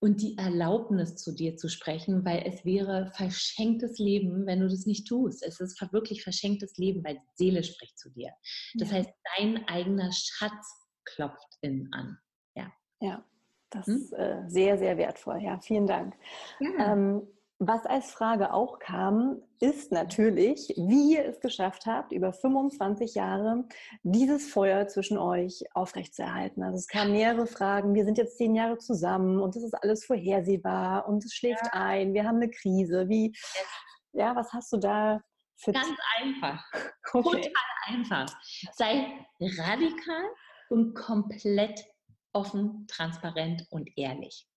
[0.02, 4.88] und die Erlaubnis zu dir zu sprechen, weil es wäre verschenktes Leben, wenn du das
[4.88, 5.44] nicht tust.
[5.44, 8.32] Es ist wirklich verschenktes Leben, weil die Seele spricht zu dir.
[8.74, 8.98] Das ja.
[8.98, 12.18] heißt, dein eigener Schatz klopft innen an.
[12.56, 12.72] Ja.
[13.00, 13.24] Ja,
[13.70, 13.96] das hm?
[13.96, 15.40] ist äh, sehr, sehr wertvoll.
[15.44, 16.16] Ja, vielen Dank.
[16.60, 16.94] Ja.
[16.94, 17.28] Ähm,
[17.64, 23.66] was als Frage auch kam, ist natürlich, wie ihr es geschafft habt, über 25 Jahre
[24.02, 26.64] dieses Feuer zwischen euch aufrechtzuerhalten.
[26.64, 27.94] Also es kamen mehrere Fragen.
[27.94, 31.74] Wir sind jetzt zehn Jahre zusammen und es ist alles vorhersehbar und es schläft ja.
[31.74, 32.16] ein.
[32.16, 33.08] Wir haben eine Krise.
[33.10, 33.32] Wie,
[34.14, 35.22] ja, was hast du da
[35.56, 36.66] für Ganz einfach.
[37.14, 37.42] Okay.
[37.42, 37.52] Total
[37.88, 38.42] einfach.
[38.72, 39.06] Sei
[39.42, 40.24] radikal
[40.70, 41.86] und komplett
[42.32, 44.48] offen, transparent und ehrlich.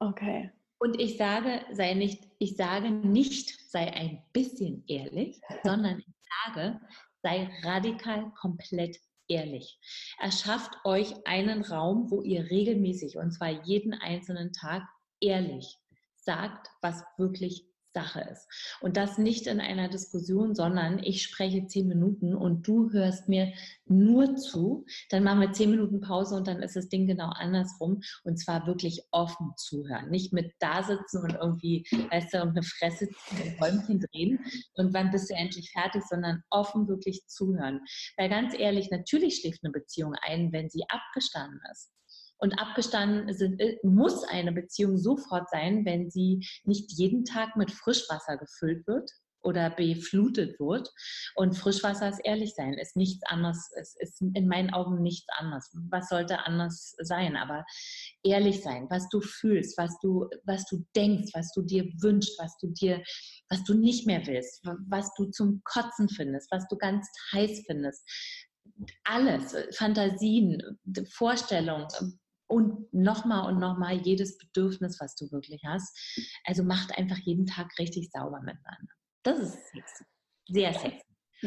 [0.00, 0.50] Okay.
[0.84, 6.78] Und ich sage, sei nicht, ich sage nicht, sei ein bisschen ehrlich, sondern ich sage,
[7.22, 9.80] sei radikal komplett ehrlich.
[10.18, 14.82] Erschafft euch einen Raum, wo ihr regelmäßig, und zwar jeden einzelnen Tag,
[15.20, 15.78] ehrlich
[16.16, 18.46] sagt, was wirklich Sache ist.
[18.80, 23.52] Und das nicht in einer Diskussion, sondern ich spreche zehn Minuten und du hörst mir
[23.86, 24.84] nur zu.
[25.10, 28.02] Dann machen wir zehn Minuten Pause und dann ist das Ding genau andersrum.
[28.24, 30.10] Und zwar wirklich offen zuhören.
[30.10, 34.40] Nicht mit da sitzen und irgendwie, weißt du, eine Fresse ziehen, Räumchen drehen
[34.74, 37.80] und wann bist du endlich fertig, sondern offen wirklich zuhören.
[38.16, 41.93] Weil ganz ehrlich, natürlich schläft eine Beziehung ein, wenn sie abgestanden ist.
[42.38, 47.70] Und abgestanden sind, äh, muss eine Beziehung sofort sein, wenn sie nicht jeden Tag mit
[47.70, 49.10] Frischwasser gefüllt wird
[49.44, 50.90] oder beflutet wird.
[51.36, 55.70] Und Frischwasser ist ehrlich sein, ist nichts anderes, es ist in meinen Augen nichts anderes.
[55.90, 57.36] Was sollte anders sein?
[57.36, 57.64] Aber
[58.22, 62.56] ehrlich sein, was du fühlst, was du, was du denkst, was du dir wünschst, was
[62.58, 63.02] du dir,
[63.48, 68.02] was du nicht mehr willst, was du zum Kotzen findest, was du ganz heiß findest.
[69.04, 70.60] Alles, Fantasien,
[71.12, 71.86] Vorstellungen,
[72.46, 75.96] und nochmal und nochmal jedes Bedürfnis, was du wirklich hast.
[76.44, 78.92] Also macht einfach jeden Tag richtig sauber miteinander.
[79.22, 80.04] Das ist sexy.
[80.48, 81.02] Sehr sexy.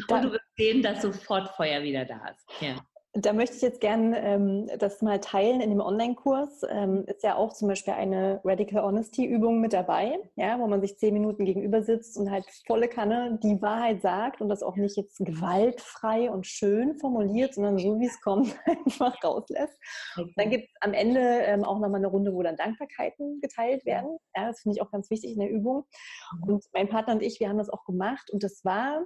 [0.09, 2.45] Und du wirst sehen, dass sofort Feuer wieder da ist.
[2.61, 2.75] Ja.
[3.19, 6.61] Da möchte ich jetzt gerne ähm, das mal teilen in dem Online-Kurs.
[6.69, 10.99] Ähm, ist ja auch zum Beispiel eine Radical Honesty-Übung mit dabei, ja, wo man sich
[10.99, 14.97] zehn Minuten gegenüber sitzt und halt volle Kanne die Wahrheit sagt und das auch nicht
[14.97, 19.79] jetzt gewaltfrei und schön formuliert, sondern so wie es kommt, einfach rauslässt.
[20.15, 20.33] Okay.
[20.35, 24.19] Dann gibt es am Ende ähm, auch nochmal eine Runde, wo dann Dankbarkeiten geteilt werden.
[24.35, 25.85] Ja, das finde ich auch ganz wichtig in der Übung.
[26.33, 26.43] Mhm.
[26.53, 29.03] Und mein Partner und ich, wir haben das auch gemacht und das war,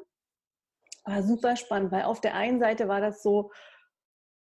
[1.06, 3.52] war super spannend, weil auf der einen Seite war das so,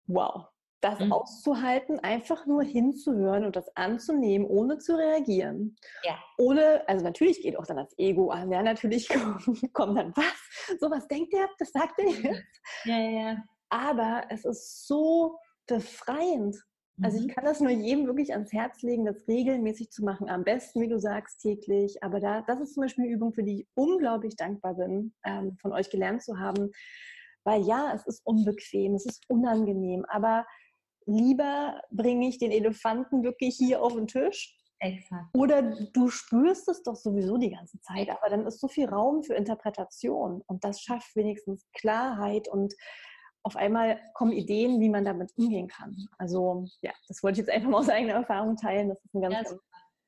[0.09, 0.47] wow,
[0.81, 1.11] das mhm.
[1.11, 5.75] auszuhalten, einfach nur hinzuhören und das anzunehmen, ohne zu reagieren.
[6.03, 6.17] Ja.
[6.37, 8.51] Ohne, also natürlich geht auch dann das Ego an.
[8.51, 9.09] Ja, natürlich
[9.73, 10.79] kommt dann, was?
[10.79, 11.49] So was denkt der?
[11.57, 12.61] Das sagt er jetzt?
[12.85, 13.43] Ja, ja, ja.
[13.69, 16.57] Aber es ist so befreiend.
[17.01, 17.31] Also ich mhm.
[17.31, 20.29] kann das nur jedem wirklich ans Herz legen, das regelmäßig zu machen.
[20.29, 22.03] Am besten, wie du sagst, täglich.
[22.03, 25.57] Aber da, das ist zum Beispiel eine Übung, für die ich unglaublich dankbar bin, ähm,
[25.61, 26.71] von euch gelernt zu haben
[27.43, 30.45] weil ja, es ist unbequem, es ist unangenehm, aber
[31.05, 34.55] lieber bringe ich den Elefanten wirklich hier auf den Tisch.
[34.81, 35.25] Exakt.
[35.33, 39.23] Oder du spürst es doch sowieso die ganze Zeit, aber dann ist so viel Raum
[39.23, 42.73] für Interpretation und das schafft wenigstens Klarheit und
[43.43, 45.95] auf einmal kommen Ideen, wie man damit umgehen kann.
[46.17, 48.89] Also ja, das wollte ich jetzt einfach mal aus eigener Erfahrung teilen.
[48.89, 49.61] Das ist ein ganz, ja, ganz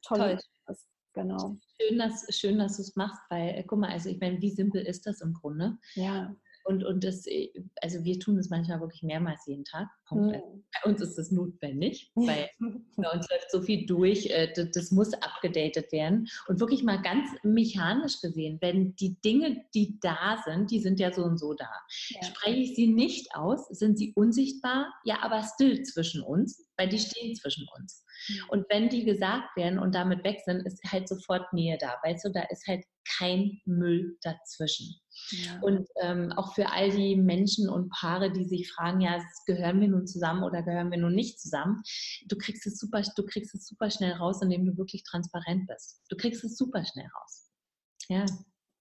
[0.06, 0.50] tolles.
[0.66, 0.76] Toll.
[1.14, 1.58] Genau.
[1.82, 4.82] Schön, dass, schön, dass du es machst, weil, guck mal, also ich meine, wie simpel
[4.82, 5.78] ist das im Grunde?
[5.96, 6.34] Ja.
[6.64, 7.50] Und, und das, äh,
[7.82, 9.88] also wir tun das manchmal wirklich mehrmals jeden Tag.
[10.12, 10.32] Mhm.
[10.32, 14.92] Bei uns ist das notwendig, weil bei uns läuft so viel durch, äh, das, das,
[14.92, 16.28] muss abgedatet werden.
[16.48, 21.14] Und wirklich mal ganz mechanisch gesehen, wenn die Dinge, die da sind, die sind ja
[21.14, 21.70] so und so da.
[22.10, 22.24] Ja.
[22.24, 27.00] Spreche ich sie nicht aus, sind sie unsichtbar, ja, aber still zwischen uns, weil die
[27.00, 28.04] stehen zwischen uns.
[28.28, 28.50] Mhm.
[28.50, 31.96] Und wenn die gesagt werden und damit weg sind, ist halt sofort Nähe da.
[32.04, 32.84] Weißt du, da ist halt
[33.18, 34.96] kein Müll dazwischen.
[35.32, 35.60] Ja.
[35.62, 39.88] Und ähm, auch für all die Menschen und Paare, die sich fragen, ja, gehören wir
[39.88, 41.82] nun zusammen oder gehören wir nun nicht zusammen,
[42.28, 46.02] du kriegst es super, du kriegst es super schnell raus, indem du wirklich transparent bist.
[46.10, 47.50] Du kriegst es super schnell raus.
[48.08, 48.26] Ja.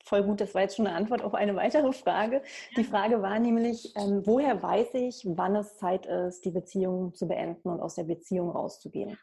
[0.04, 2.42] Voll gut, das war jetzt schon eine Antwort auf eine weitere Frage.
[2.76, 7.28] Die Frage war nämlich, ähm, woher weiß ich, wann es Zeit ist, die Beziehung zu
[7.28, 9.18] beenden und aus der Beziehung rauszugehen?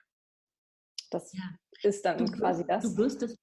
[1.11, 1.43] Das ja.
[1.83, 2.83] ist dann du, quasi das.
[2.83, 3.37] Du wirst es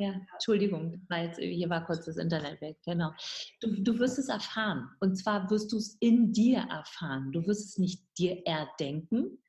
[0.00, 2.78] ja, Entschuldigung, war jetzt, hier war kurz das Internet weg.
[2.84, 3.10] Genau.
[3.60, 4.88] Du, du wirst es erfahren.
[5.00, 7.32] Und zwar wirst du es in dir erfahren.
[7.32, 9.42] Du wirst es nicht dir erdenken,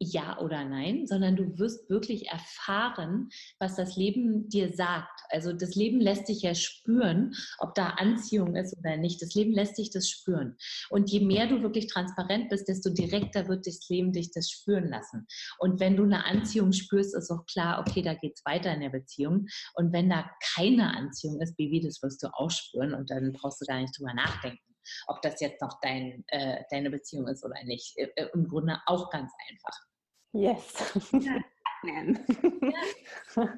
[0.00, 5.20] ja oder nein, sondern du wirst wirklich erfahren, was das Leben dir sagt.
[5.30, 9.20] Also das Leben lässt dich ja spüren, ob da Anziehung ist oder nicht.
[9.20, 10.56] Das Leben lässt dich das spüren.
[10.90, 14.88] Und je mehr du wirklich transparent bist, desto direkter wird das Leben dich das spüren
[14.88, 15.26] lassen.
[15.58, 18.80] Und wenn du eine Anziehung spürst, ist auch klar, okay, da geht es weiter in
[18.80, 19.46] der Beziehung.
[19.74, 23.60] Und wenn da keine Anziehung ist, Baby, das wirst du auch spüren und dann brauchst
[23.60, 24.58] du gar nicht drüber nachdenken
[25.06, 27.96] ob das jetzt noch dein, äh, deine Beziehung ist oder nicht.
[27.96, 29.87] Äh, äh Im Grunde auch ganz einfach.
[30.38, 30.72] Yes.
[31.12, 31.42] Ja.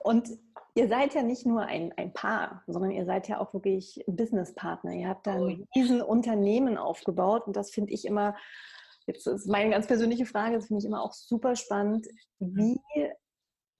[0.00, 0.28] Und
[0.74, 4.92] ihr seid ja nicht nur ein, ein Paar, sondern ihr seid ja auch wirklich Businesspartner.
[4.92, 8.36] Ihr habt da ein riesen Unternehmen aufgebaut und das finde ich immer,
[9.06, 12.06] jetzt ist meine ganz persönliche Frage, das finde ich immer auch super spannend.
[12.38, 12.78] Wie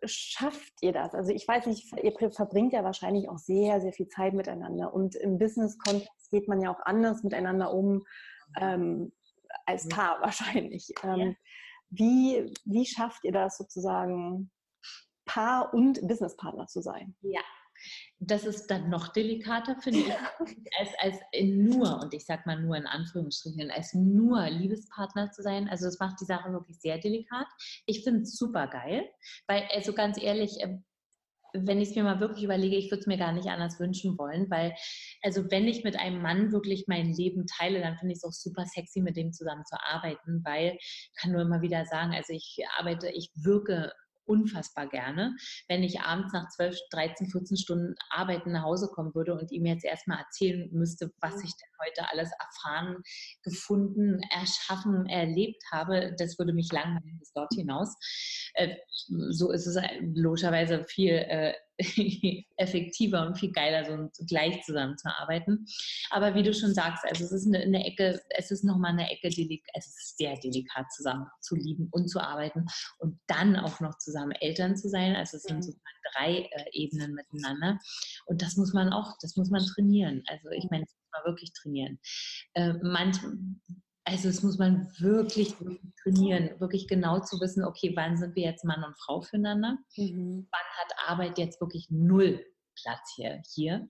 [0.04, 1.14] schafft ihr das?
[1.14, 5.14] Also ich weiß nicht, ihr verbringt ja wahrscheinlich auch sehr, sehr viel Zeit miteinander und
[5.16, 8.06] im Business-Kontext geht man ja auch anders miteinander um
[8.58, 9.12] ähm,
[9.66, 10.92] als Paar wahrscheinlich.
[11.02, 11.32] Ähm, ja.
[11.90, 14.50] Wie, wie schafft ihr das sozusagen,
[15.24, 17.16] Paar und Businesspartner zu sein?
[17.20, 17.42] Ja,
[18.18, 20.10] das ist dann noch delikater, finde ich,
[20.78, 25.68] als, als nur, und ich sage mal nur in Anführungsstrichen, als nur Liebespartner zu sein.
[25.68, 27.46] Also das macht die Sache wirklich sehr delikat.
[27.86, 29.08] Ich finde es super geil,
[29.46, 30.84] weil, also ganz ehrlich, ähm,
[31.52, 34.18] wenn ich es mir mal wirklich überlege, ich würde es mir gar nicht anders wünschen
[34.18, 34.74] wollen, weil,
[35.22, 38.32] also wenn ich mit einem Mann wirklich mein Leben teile, dann finde ich es auch
[38.32, 42.32] super sexy, mit dem zusammen zu arbeiten, weil ich kann nur immer wieder sagen, also
[42.32, 43.92] ich arbeite, ich wirke
[44.26, 45.34] unfassbar gerne,
[45.68, 49.66] wenn ich abends nach 12, 13, 14 Stunden Arbeiten nach Hause kommen würde und ihm
[49.66, 53.02] jetzt erstmal erzählen müsste, was ich denn heute alles erfahren,
[53.42, 56.14] gefunden, erschaffen, erlebt habe.
[56.18, 57.96] Das würde mich langweilen bis dort hinaus.
[58.54, 58.76] Äh,
[59.30, 61.54] so ist es logischerweise viel äh,
[62.56, 65.66] effektiver und viel geiler, so gleich zusammenzuarbeiten.
[66.10, 69.10] Aber wie du schon sagst, also es ist eine, eine Ecke, es ist nochmal eine
[69.10, 72.66] Ecke, es ist sehr delikat zusammen zu lieben und zu arbeiten
[72.98, 75.16] und dann auch noch zusammen Eltern zu sein.
[75.16, 75.82] Also es sind sozusagen
[76.14, 77.78] drei äh, Ebenen miteinander.
[78.26, 80.22] Und das muss man auch, das muss man trainieren.
[80.26, 81.98] Also ich meine, das muss man wirklich trainieren.
[82.54, 83.18] Äh, manch,
[84.06, 88.44] also das muss man wirklich, wirklich trainieren, wirklich genau zu wissen, okay, wann sind wir
[88.44, 89.78] jetzt Mann und Frau füreinander?
[89.96, 90.48] Mhm.
[90.50, 93.42] Wann hat Arbeit jetzt wirklich null Platz hier?
[93.52, 93.88] hier?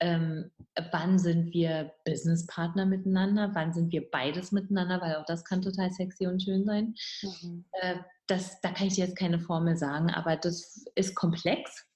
[0.00, 0.50] ähm,
[0.92, 5.90] wann sind wir Businesspartner miteinander, wann sind wir beides miteinander, weil auch das kann total
[5.92, 6.94] sexy und schön sein.
[7.22, 7.64] Mhm.
[7.72, 11.86] Äh, das, da kann ich jetzt keine Formel sagen, aber das ist komplex.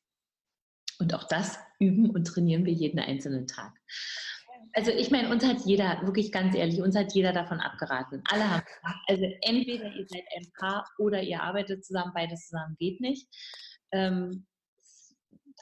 [1.00, 3.72] Und auch das üben und trainieren wir jeden einzelnen Tag.
[4.78, 8.22] Also ich meine, uns hat jeder, wirklich ganz ehrlich, uns hat jeder davon abgeraten.
[8.30, 12.76] Alle haben gesagt, also entweder ihr seid ein Paar oder ihr arbeitet zusammen, beides zusammen
[12.78, 13.26] geht nicht.
[13.90, 14.46] Ähm,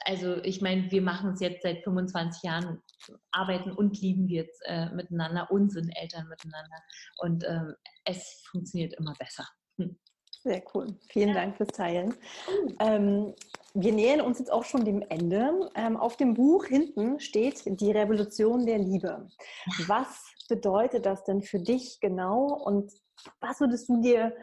[0.05, 2.83] also ich meine, wir machen es jetzt seit 25 Jahren,
[3.31, 6.77] arbeiten und lieben wir jetzt äh, miteinander und sind Eltern miteinander.
[7.17, 7.73] Und ähm,
[8.05, 9.47] es funktioniert immer besser.
[9.79, 9.97] Hm.
[10.47, 10.87] Sehr cool.
[11.09, 11.35] Vielen ja.
[11.35, 12.15] Dank fürs Teilen.
[12.79, 13.33] Ähm,
[13.73, 15.69] wir nähern uns jetzt auch schon dem Ende.
[15.75, 19.27] Ähm, auf dem Buch hinten steht die Revolution der Liebe.
[19.87, 22.93] Was bedeutet das denn für dich genau und
[23.41, 24.33] was würdest du dir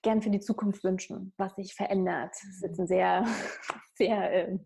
[0.00, 2.30] gern für die Zukunft wünschen, was sich verändert?
[2.32, 3.26] Das ist jetzt ein sehr,
[3.94, 4.58] sehr, äh,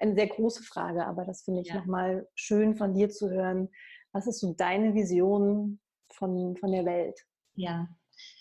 [0.00, 1.76] eine sehr große Frage, aber das finde ich ja.
[1.76, 3.68] nochmal schön von dir zu hören.
[4.10, 5.78] Was ist so deine Vision
[6.12, 7.24] von, von der Welt?
[7.54, 7.86] Ja,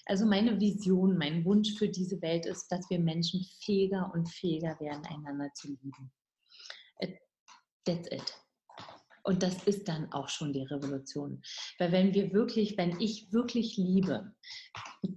[0.06, 4.80] also meine Vision, mein Wunsch für diese Welt ist, dass wir Menschen fähiger und fähiger
[4.80, 6.12] werden, einander zu lieben.
[7.86, 8.34] That's it.
[9.24, 11.41] Und das ist dann auch schon die Revolution.
[11.80, 14.34] Weil wenn wir wirklich, wenn ich wirklich liebe,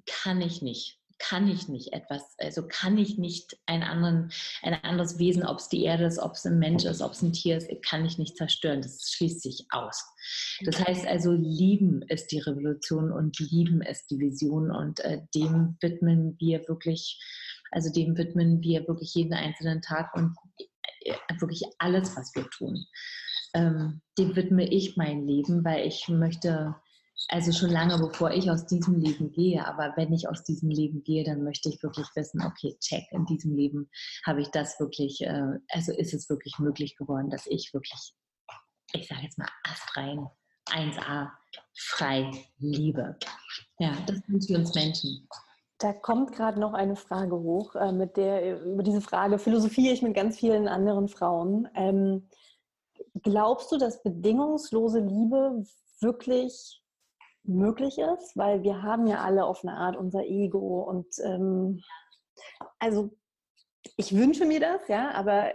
[0.06, 4.30] kann ich nicht kann ich nicht etwas, also kann ich nicht ein, anderen,
[4.62, 7.22] ein anderes Wesen, ob es die Erde ist, ob es ein Mensch ist, ob es
[7.22, 8.82] ein Tier ist, kann ich nicht zerstören.
[8.82, 10.04] Das schließt sich aus.
[10.64, 15.76] Das heißt also, lieben ist die Revolution und lieben ist die Vision und äh, dem
[15.80, 17.20] widmen wir wirklich,
[17.70, 20.36] also dem widmen wir wirklich jeden einzelnen Tag und
[21.00, 22.84] äh, wirklich alles, was wir tun.
[23.54, 26.76] Ähm, dem widme ich mein Leben, weil ich möchte
[27.26, 29.66] also schon lange bevor ich aus diesem Leben gehe.
[29.66, 33.26] Aber wenn ich aus diesem Leben gehe, dann möchte ich wirklich wissen, okay, check, in
[33.26, 33.90] diesem Leben
[34.24, 38.14] habe ich das wirklich, äh, also ist es wirklich möglich geworden, dass ich wirklich,
[38.92, 40.28] ich sage jetzt mal, astrein,
[40.70, 41.30] 1a,
[41.76, 43.16] frei liebe.
[43.78, 45.28] Ja, das sind wir uns Menschen.
[45.78, 50.02] Da kommt gerade noch eine Frage hoch, äh, mit der, über diese Frage philosophiere ich
[50.02, 51.68] mit ganz vielen anderen Frauen.
[51.74, 52.28] Ähm,
[53.22, 55.64] glaubst du, dass bedingungslose Liebe
[56.00, 56.77] wirklich
[57.48, 61.82] möglich ist, weil wir haben ja alle auf eine Art unser Ego und ähm,
[62.78, 63.10] also
[63.96, 65.54] ich wünsche mir das, ja, aber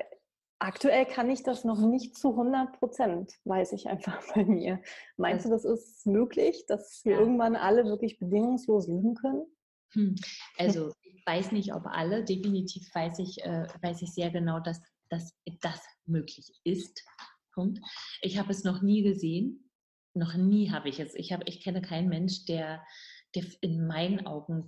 [0.60, 4.82] aktuell kann ich das noch nicht zu 100 Prozent, weiß ich einfach bei mir.
[5.18, 7.20] Meinst du, das ist möglich, dass wir ja.
[7.20, 9.46] irgendwann alle wirklich bedingungslos lieben können?
[9.94, 10.16] Hm.
[10.58, 14.82] Also ich weiß nicht, ob alle, definitiv weiß ich, äh, weiß ich sehr genau, dass,
[15.10, 17.04] dass das möglich ist.
[17.54, 17.80] Punkt.
[18.22, 19.63] Ich habe es noch nie gesehen
[20.14, 21.16] noch nie habe ich es.
[21.16, 22.84] Ich, habe, ich kenne keinen Mensch, der,
[23.36, 24.68] der in meinen Augen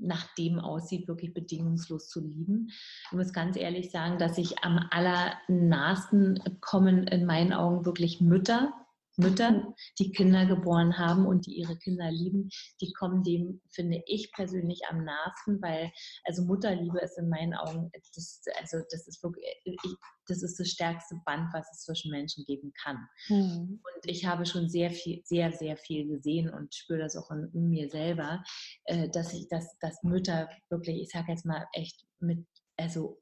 [0.00, 2.68] nach dem aussieht, wirklich bedingungslos zu lieben.
[3.06, 8.72] Ich muss ganz ehrlich sagen, dass ich am allernahesten kommen in meinen Augen wirklich Mütter,
[9.16, 12.50] Mütter, die Kinder geboren haben und die ihre Kinder lieben,
[12.80, 15.92] die kommen dem, finde ich persönlich, am nahesten, weil
[16.24, 19.94] also Mutterliebe ist in meinen Augen, das, also das ist wirklich, ich,
[20.26, 23.08] das ist das stärkste Band, was es zwischen Menschen geben kann.
[23.28, 23.80] Mhm.
[23.82, 27.50] Und ich habe schon sehr viel, sehr, sehr viel gesehen und spüre das auch in,
[27.52, 28.42] in mir selber,
[28.84, 32.44] äh, dass ich, dass, dass Mütter wirklich, ich sage jetzt mal echt mit,
[32.76, 33.18] also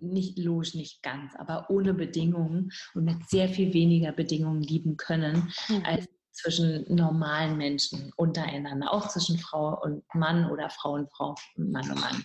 [0.00, 5.52] nicht logisch, nicht ganz, aber ohne Bedingungen und mit sehr viel weniger Bedingungen lieben können,
[5.68, 5.82] mhm.
[5.84, 11.90] als zwischen normalen Menschen untereinander, auch zwischen Frau und Mann oder Frau und Frau, Mann
[11.90, 12.22] und Mann.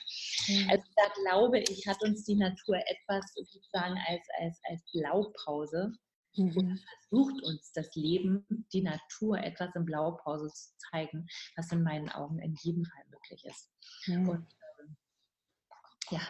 [0.48, 0.70] Mhm.
[0.70, 5.92] Also da glaube ich, hat uns die Natur etwas sozusagen als, als, als Blaupause
[6.36, 6.80] mhm.
[7.10, 12.40] versucht uns das Leben, die Natur etwas in Blaupause zu zeigen, was in meinen Augen
[12.40, 13.70] in jedem Fall möglich ist.
[14.08, 14.30] Mhm.
[14.30, 14.48] Und
[14.80, 14.98] ähm,
[16.12, 16.22] ja,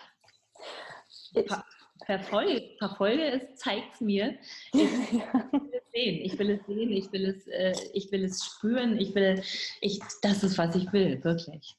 [2.05, 4.35] verfolge, verfolge es, zeig es mir.
[4.77, 8.43] Ich will es sehen, ich will es sehen, ich will es, äh, ich will es
[8.43, 9.41] spüren, ich will,
[9.79, 11.77] ich, das ist, was ich will, wirklich.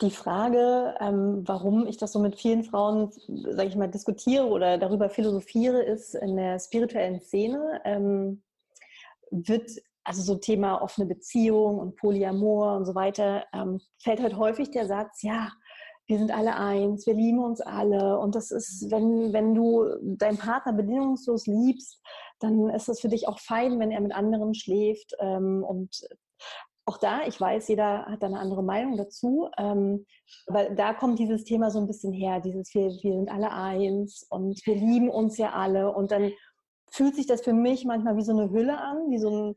[0.00, 3.12] Die Frage, ähm, warum ich das so mit vielen Frauen,
[3.50, 8.42] sage ich mal, diskutiere oder darüber philosophiere, ist in der spirituellen Szene ähm,
[9.30, 9.70] wird
[10.08, 14.86] also so Thema offene Beziehung und Polyamor und so weiter, ähm, fällt halt häufig der
[14.86, 15.50] Satz, ja,
[16.08, 18.18] wir sind alle eins, wir lieben uns alle.
[18.18, 22.02] Und das ist, wenn, wenn du deinen Partner bedingungslos liebst,
[22.40, 25.14] dann ist das für dich auch fein, wenn er mit anderen schläft.
[25.20, 26.08] Ähm, und
[26.86, 30.06] auch da, ich weiß, jeder hat da eine andere Meinung dazu, ähm,
[30.46, 34.26] aber da kommt dieses Thema so ein bisschen her, dieses wir, wir sind alle eins
[34.30, 35.92] und wir lieben uns ja alle.
[35.92, 36.32] Und dann
[36.90, 39.56] fühlt sich das für mich manchmal wie so eine Hülle an, wie so ein,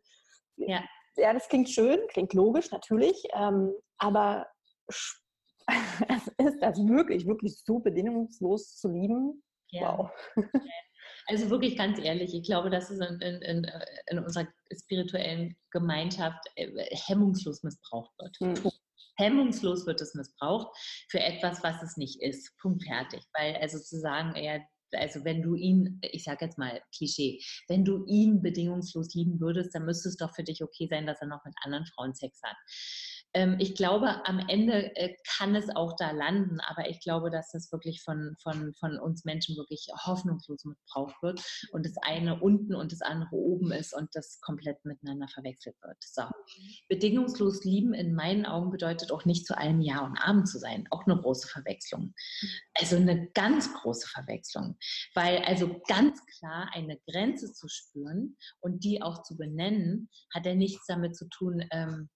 [0.58, 0.82] ja,
[1.16, 4.47] ja das klingt schön, klingt logisch natürlich, ähm, aber
[6.38, 9.43] ist das wirklich, wirklich so bedingungslos zu lieben?
[9.69, 9.97] Ja.
[9.97, 10.11] Wow.
[11.28, 13.72] Also wirklich ganz ehrlich, ich glaube, dass es in, in, in,
[14.07, 16.67] in unserer spirituellen Gemeinschaft äh,
[17.07, 18.36] hemmungslos missbraucht wird.
[18.41, 18.72] Mhm.
[19.17, 20.67] Hemmungslos wird es missbraucht
[21.09, 22.51] für etwas, was es nicht ist.
[22.59, 23.24] Punkt fertig.
[23.34, 24.61] Weil also zu sagen, er
[24.93, 29.74] also wenn du ihn, ich sage jetzt mal Klischee, wenn du ihn bedingungslos lieben würdest,
[29.74, 32.39] dann müsste es doch für dich okay sein, dass er noch mit anderen Frauen Sex
[32.43, 32.57] hat.
[33.34, 37.52] Ähm, ich glaube, am Ende äh, kann es auch da landen, aber ich glaube, dass
[37.52, 42.76] das wirklich von, von, von uns Menschen wirklich hoffnungslos missbraucht wird und das eine unten
[42.76, 45.98] und das andere oben ist und das komplett miteinander verwechselt wird.
[46.02, 46.24] So.
[46.90, 50.88] Bedingungslos lieben in meinen Augen bedeutet auch nicht zu allem Ja und Abend zu sein.
[50.92, 52.14] Auch eine große Verwechslung.
[52.74, 54.78] Also eine ganz große Verwechslung.
[55.14, 60.56] Weil also ganz klar eine Grenze zu spüren und die auch zu benennen, hat ja
[60.56, 62.10] nichts damit zu tun, ähm,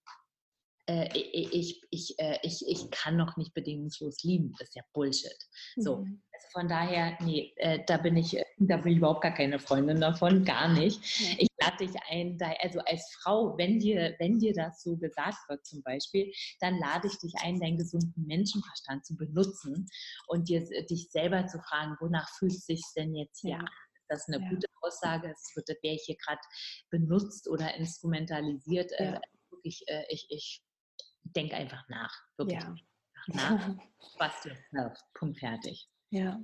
[0.87, 4.53] äh, ich, ich, äh, ich, ich kann noch nicht bedingungslos lieben.
[4.59, 5.37] Das ist ja Bullshit.
[5.77, 6.21] So, mhm.
[6.31, 9.99] also von daher, nee, äh, da bin ich, da bin ich überhaupt gar keine Freundin
[9.99, 10.99] davon, gar nicht.
[11.19, 11.35] Ja.
[11.39, 15.49] Ich lade dich ein, da, also als Frau, wenn dir, wenn dir das so gesagt
[15.49, 19.87] wird zum Beispiel, dann lade ich dich ein, deinen gesunden Menschenverstand zu benutzen
[20.27, 23.65] und dir, dich selber zu fragen, wonach fühlt es sich denn jetzt hier an?
[24.07, 24.49] das eine ja.
[24.49, 26.41] gute Aussage, es wird, wäre ich hier gerade
[26.91, 28.91] benutzt oder instrumentalisiert.
[28.99, 29.15] Ja.
[29.15, 29.19] Äh,
[29.49, 30.64] wirklich, äh, ich, ich
[31.25, 32.13] denk einfach nach.
[32.37, 32.75] Wirklich ja.
[33.27, 33.69] nach.
[34.17, 35.03] Was du willst.
[35.13, 35.87] Punkt fertig.
[36.09, 36.39] Ja.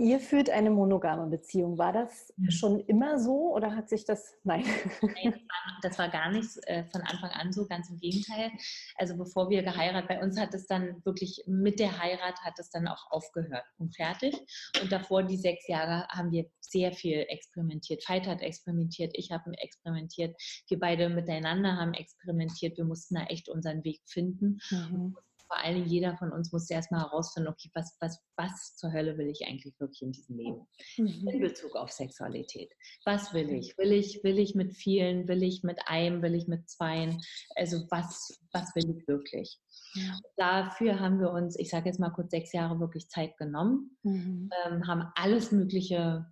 [0.00, 1.76] Ihr führt eine monogame Beziehung.
[1.76, 2.50] War das mhm.
[2.52, 4.32] schon immer so oder hat sich das.
[4.44, 4.64] Nein.
[5.02, 8.52] Nein das, war, das war gar nichts äh, von Anfang an so, ganz im Gegenteil.
[8.96, 12.70] Also bevor wir geheiratet, bei uns hat es dann wirklich mit der Heirat hat es
[12.70, 14.36] dann auch aufgehört und fertig.
[14.80, 18.08] Und davor die sechs Jahre haben wir sehr viel experimentiert.
[18.08, 22.78] Veit hat experimentiert, ich habe experimentiert, wir beide miteinander haben experimentiert.
[22.78, 24.60] Wir mussten da echt unseren Weg finden.
[24.70, 25.16] Mhm
[25.48, 29.28] vor allem jeder von uns muss erstmal herausfinden, okay, was, was, was zur Hölle will
[29.28, 30.66] ich eigentlich wirklich in diesem Leben?
[30.98, 31.28] Mhm.
[31.28, 32.72] In Bezug auf Sexualität.
[33.04, 33.76] Was will ich?
[33.78, 35.26] Will ich, will ich mit vielen?
[35.26, 36.22] Will ich mit einem?
[36.22, 37.20] Will ich mit zweien?
[37.56, 39.58] Also was, was will ich wirklich?
[39.94, 40.18] Ja.
[40.36, 44.50] Dafür haben wir uns, ich sage jetzt mal kurz sechs Jahre wirklich Zeit genommen, mhm.
[44.66, 46.26] ähm, haben alles Mögliche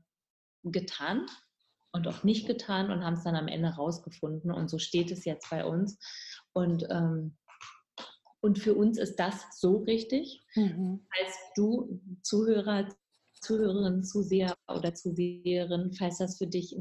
[0.62, 1.26] getan
[1.92, 4.52] und auch nicht getan und haben es dann am Ende rausgefunden.
[4.52, 5.98] Und so steht es jetzt bei uns.
[6.52, 7.36] Und ähm,
[8.46, 10.40] und für uns ist das so richtig.
[10.54, 11.04] Mhm.
[11.20, 12.88] Als du Zuhörer,
[13.40, 16.76] Zuhörerin, Zuseher oder Zuseherin, falls das für dich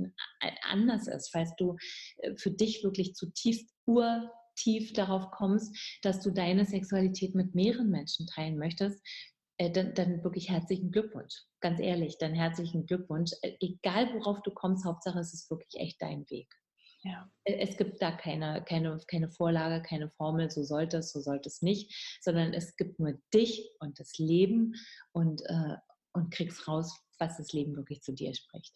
[0.61, 1.76] anders ist, falls du
[2.18, 8.28] äh, für dich wirklich zutiefst urtief darauf kommst, dass du deine Sexualität mit mehreren Menschen
[8.28, 9.01] teilen möchtest,
[9.57, 11.34] äh, dann, dann, wirklich herzlichen Glückwunsch.
[11.61, 13.32] Ganz ehrlich, dann herzlichen Glückwunsch.
[13.41, 16.47] Äh, egal worauf du kommst, Hauptsache es ist wirklich echt dein Weg.
[17.05, 17.29] Ja.
[17.43, 21.47] Äh, es gibt da keine, keine, keine Vorlage, keine Formel, so sollte es, so sollte
[21.49, 24.73] es nicht, sondern es gibt nur dich und das Leben
[25.11, 25.77] und, äh,
[26.13, 28.75] und kriegst raus, was das Leben wirklich zu dir spricht.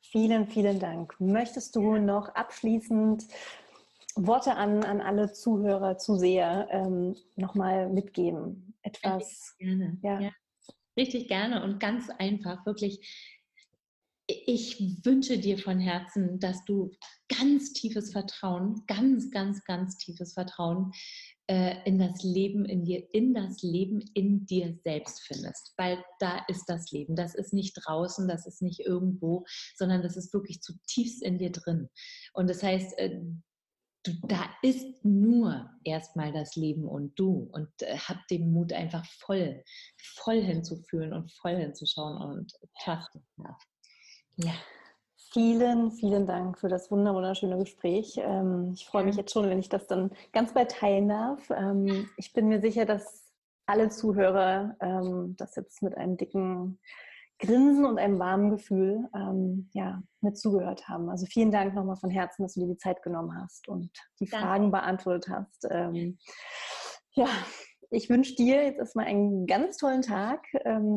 [0.00, 1.14] Vielen, vielen Dank.
[1.20, 3.26] Möchtest du noch abschließend
[4.14, 8.74] Worte an, an alle Zuhörer, Zuseher ähm, nochmal mitgeben?
[8.82, 9.54] Etwas.
[9.58, 9.98] Gerne.
[10.02, 10.20] Ja.
[10.20, 10.30] ja.
[10.96, 13.37] Richtig gerne und ganz einfach, wirklich
[14.28, 16.90] ich wünsche dir von Herzen, dass du
[17.28, 20.92] ganz tiefes Vertrauen, ganz, ganz, ganz tiefes Vertrauen
[21.46, 26.44] äh, in das Leben in dir, in das Leben in dir selbst findest, weil da
[26.48, 27.16] ist das Leben.
[27.16, 31.50] Das ist nicht draußen, das ist nicht irgendwo, sondern das ist wirklich zutiefst in dir
[31.50, 31.88] drin.
[32.34, 33.20] Und das heißt, äh,
[34.02, 39.06] du, da ist nur erstmal das Leben und du und äh, hab den Mut einfach
[39.06, 39.64] voll,
[39.96, 42.52] voll hinzufühlen und voll hinzuschauen und
[42.82, 43.08] trust
[43.38, 43.56] ja.
[44.38, 44.52] Ja.
[45.32, 48.18] Vielen, vielen Dank für das wunderschöne Gespräch.
[48.18, 51.50] Ähm, ich freue mich jetzt schon, wenn ich das dann ganz bald teilen darf.
[51.50, 53.30] Ähm, ich bin mir sicher, dass
[53.66, 56.80] alle Zuhörer ähm, das jetzt mit einem dicken
[57.40, 59.08] Grinsen und einem warmen Gefühl
[59.72, 61.08] ja, mit zugehört haben.
[61.08, 64.26] Also vielen Dank nochmal von Herzen, dass du dir die Zeit genommen hast und die
[64.26, 64.44] Danke.
[64.44, 65.62] Fragen beantwortet hast.
[67.12, 67.28] ja,
[67.90, 70.46] ich wünsche dir jetzt erstmal einen ganz tollen Tag.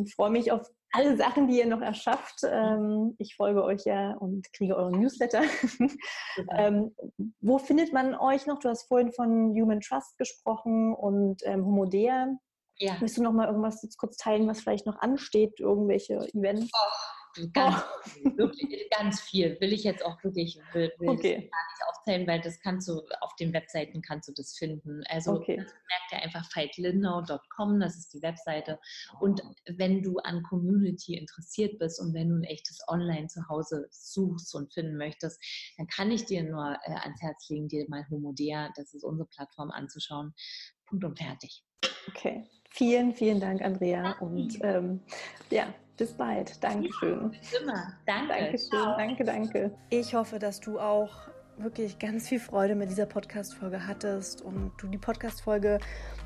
[0.06, 2.42] Ich freue mich auf alle Sachen, die ihr noch erschafft.
[2.44, 5.42] Ähm, ich folge euch ja und kriege euren Newsletter.
[6.58, 6.94] ähm,
[7.40, 8.60] wo findet man euch noch?
[8.60, 12.36] Du hast vorhin von Human Trust gesprochen und ähm, Homodea.
[12.78, 12.96] Ja.
[13.00, 16.72] Willst du noch mal irgendwas kurz teilen, was vielleicht noch ansteht, irgendwelche Events?
[16.74, 17.21] Oh
[17.54, 17.84] Ganz,
[18.26, 18.38] oh.
[18.38, 19.60] wirklich, ganz viel.
[19.60, 21.34] Will ich jetzt auch wirklich will, will okay.
[21.34, 25.02] gar nicht aufzählen, weil das kannst du auf den Webseiten kannst du das finden.
[25.10, 25.58] Also okay.
[25.58, 28.80] merkt ihr einfach fightlindau.com, das ist die Webseite.
[29.20, 33.88] Und wenn du an Community interessiert bist und wenn du ein echtes Online zu Hause
[33.92, 35.42] suchst und finden möchtest,
[35.78, 39.28] dann kann ich dir nur äh, ans Herz legen, dir mal Homodea, das ist unsere
[39.28, 40.34] Plattform, anzuschauen.
[40.86, 41.64] Punkt und fertig.
[42.08, 44.16] Okay, Vielen, vielen Dank, Andrea.
[44.22, 45.02] Und ähm,
[45.50, 45.66] ja,
[45.98, 46.64] bis bald.
[46.64, 47.34] Dankeschön.
[47.52, 47.94] Ja, immer.
[48.06, 48.28] Danke.
[48.30, 48.70] Dankeschön.
[48.70, 48.98] Ciao.
[48.98, 49.72] Danke, danke.
[49.90, 51.12] Ich hoffe, dass du auch
[51.58, 55.80] wirklich ganz viel Freude mit dieser Podcast-Folge hattest und du die Podcast-Folge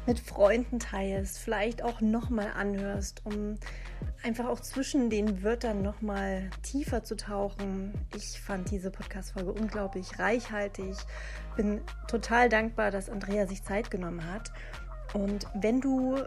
[0.06, 3.56] mit Freunden teilst, vielleicht auch nochmal anhörst, um
[4.24, 7.94] einfach auch zwischen den Wörtern nochmal tiefer zu tauchen.
[8.16, 10.96] Ich fand diese Podcast-Folge unglaublich reichhaltig,
[11.56, 14.52] bin total dankbar, dass Andrea sich Zeit genommen hat.
[15.14, 16.18] Und wenn du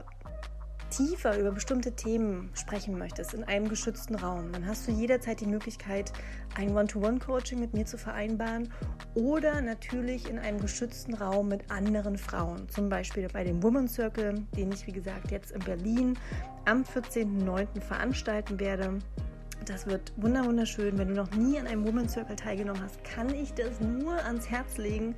[0.90, 5.46] tiefer über bestimmte Themen sprechen möchtest in einem geschützten Raum, dann hast du jederzeit die
[5.46, 6.12] Möglichkeit,
[6.56, 8.72] ein One-to-One-Coaching mit mir zu vereinbaren
[9.14, 12.68] oder natürlich in einem geschützten Raum mit anderen Frauen.
[12.68, 16.18] Zum Beispiel bei dem Woman Circle, den ich wie gesagt jetzt in Berlin
[16.64, 17.80] am 14.09.
[17.80, 18.98] veranstalten werde.
[19.68, 20.96] Das wird wunderschön.
[20.96, 24.48] Wenn du noch nie an einem Woman Circle teilgenommen hast, kann ich das nur ans
[24.48, 25.14] Herz legen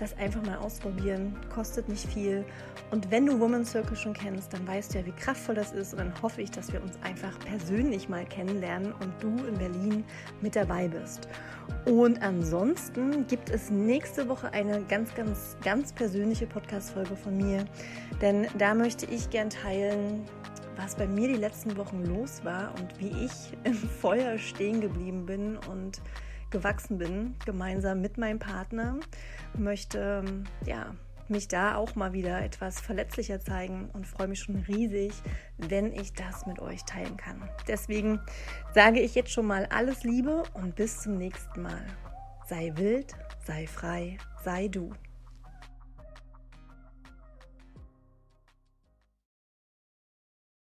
[0.00, 1.36] das einfach mal ausprobieren.
[1.52, 2.44] Kostet nicht viel.
[2.90, 5.92] Und wenn du Woman Circle schon kennst, dann weißt du ja, wie kraftvoll das ist.
[5.92, 10.04] Und dann hoffe ich, dass wir uns einfach persönlich mal kennenlernen und du in Berlin
[10.40, 11.28] mit dabei bist.
[11.84, 17.64] Und ansonsten gibt es nächste Woche eine ganz, ganz, ganz persönliche Podcast-Folge von mir.
[18.22, 20.24] Denn da möchte ich gern teilen,
[20.78, 25.26] was bei mir die letzten Wochen los war und wie ich im Feuer stehen geblieben
[25.26, 26.00] bin und
[26.50, 28.98] gewachsen bin, gemeinsam mit meinem Partner,
[29.58, 30.24] möchte
[30.64, 30.94] ja,
[31.28, 35.12] mich da auch mal wieder etwas verletzlicher zeigen und freue mich schon riesig,
[35.58, 37.48] wenn ich das mit euch teilen kann.
[37.66, 38.20] Deswegen
[38.72, 41.84] sage ich jetzt schon mal alles Liebe und bis zum nächsten Mal.
[42.46, 43.14] Sei wild,
[43.46, 44.92] sei frei, sei du.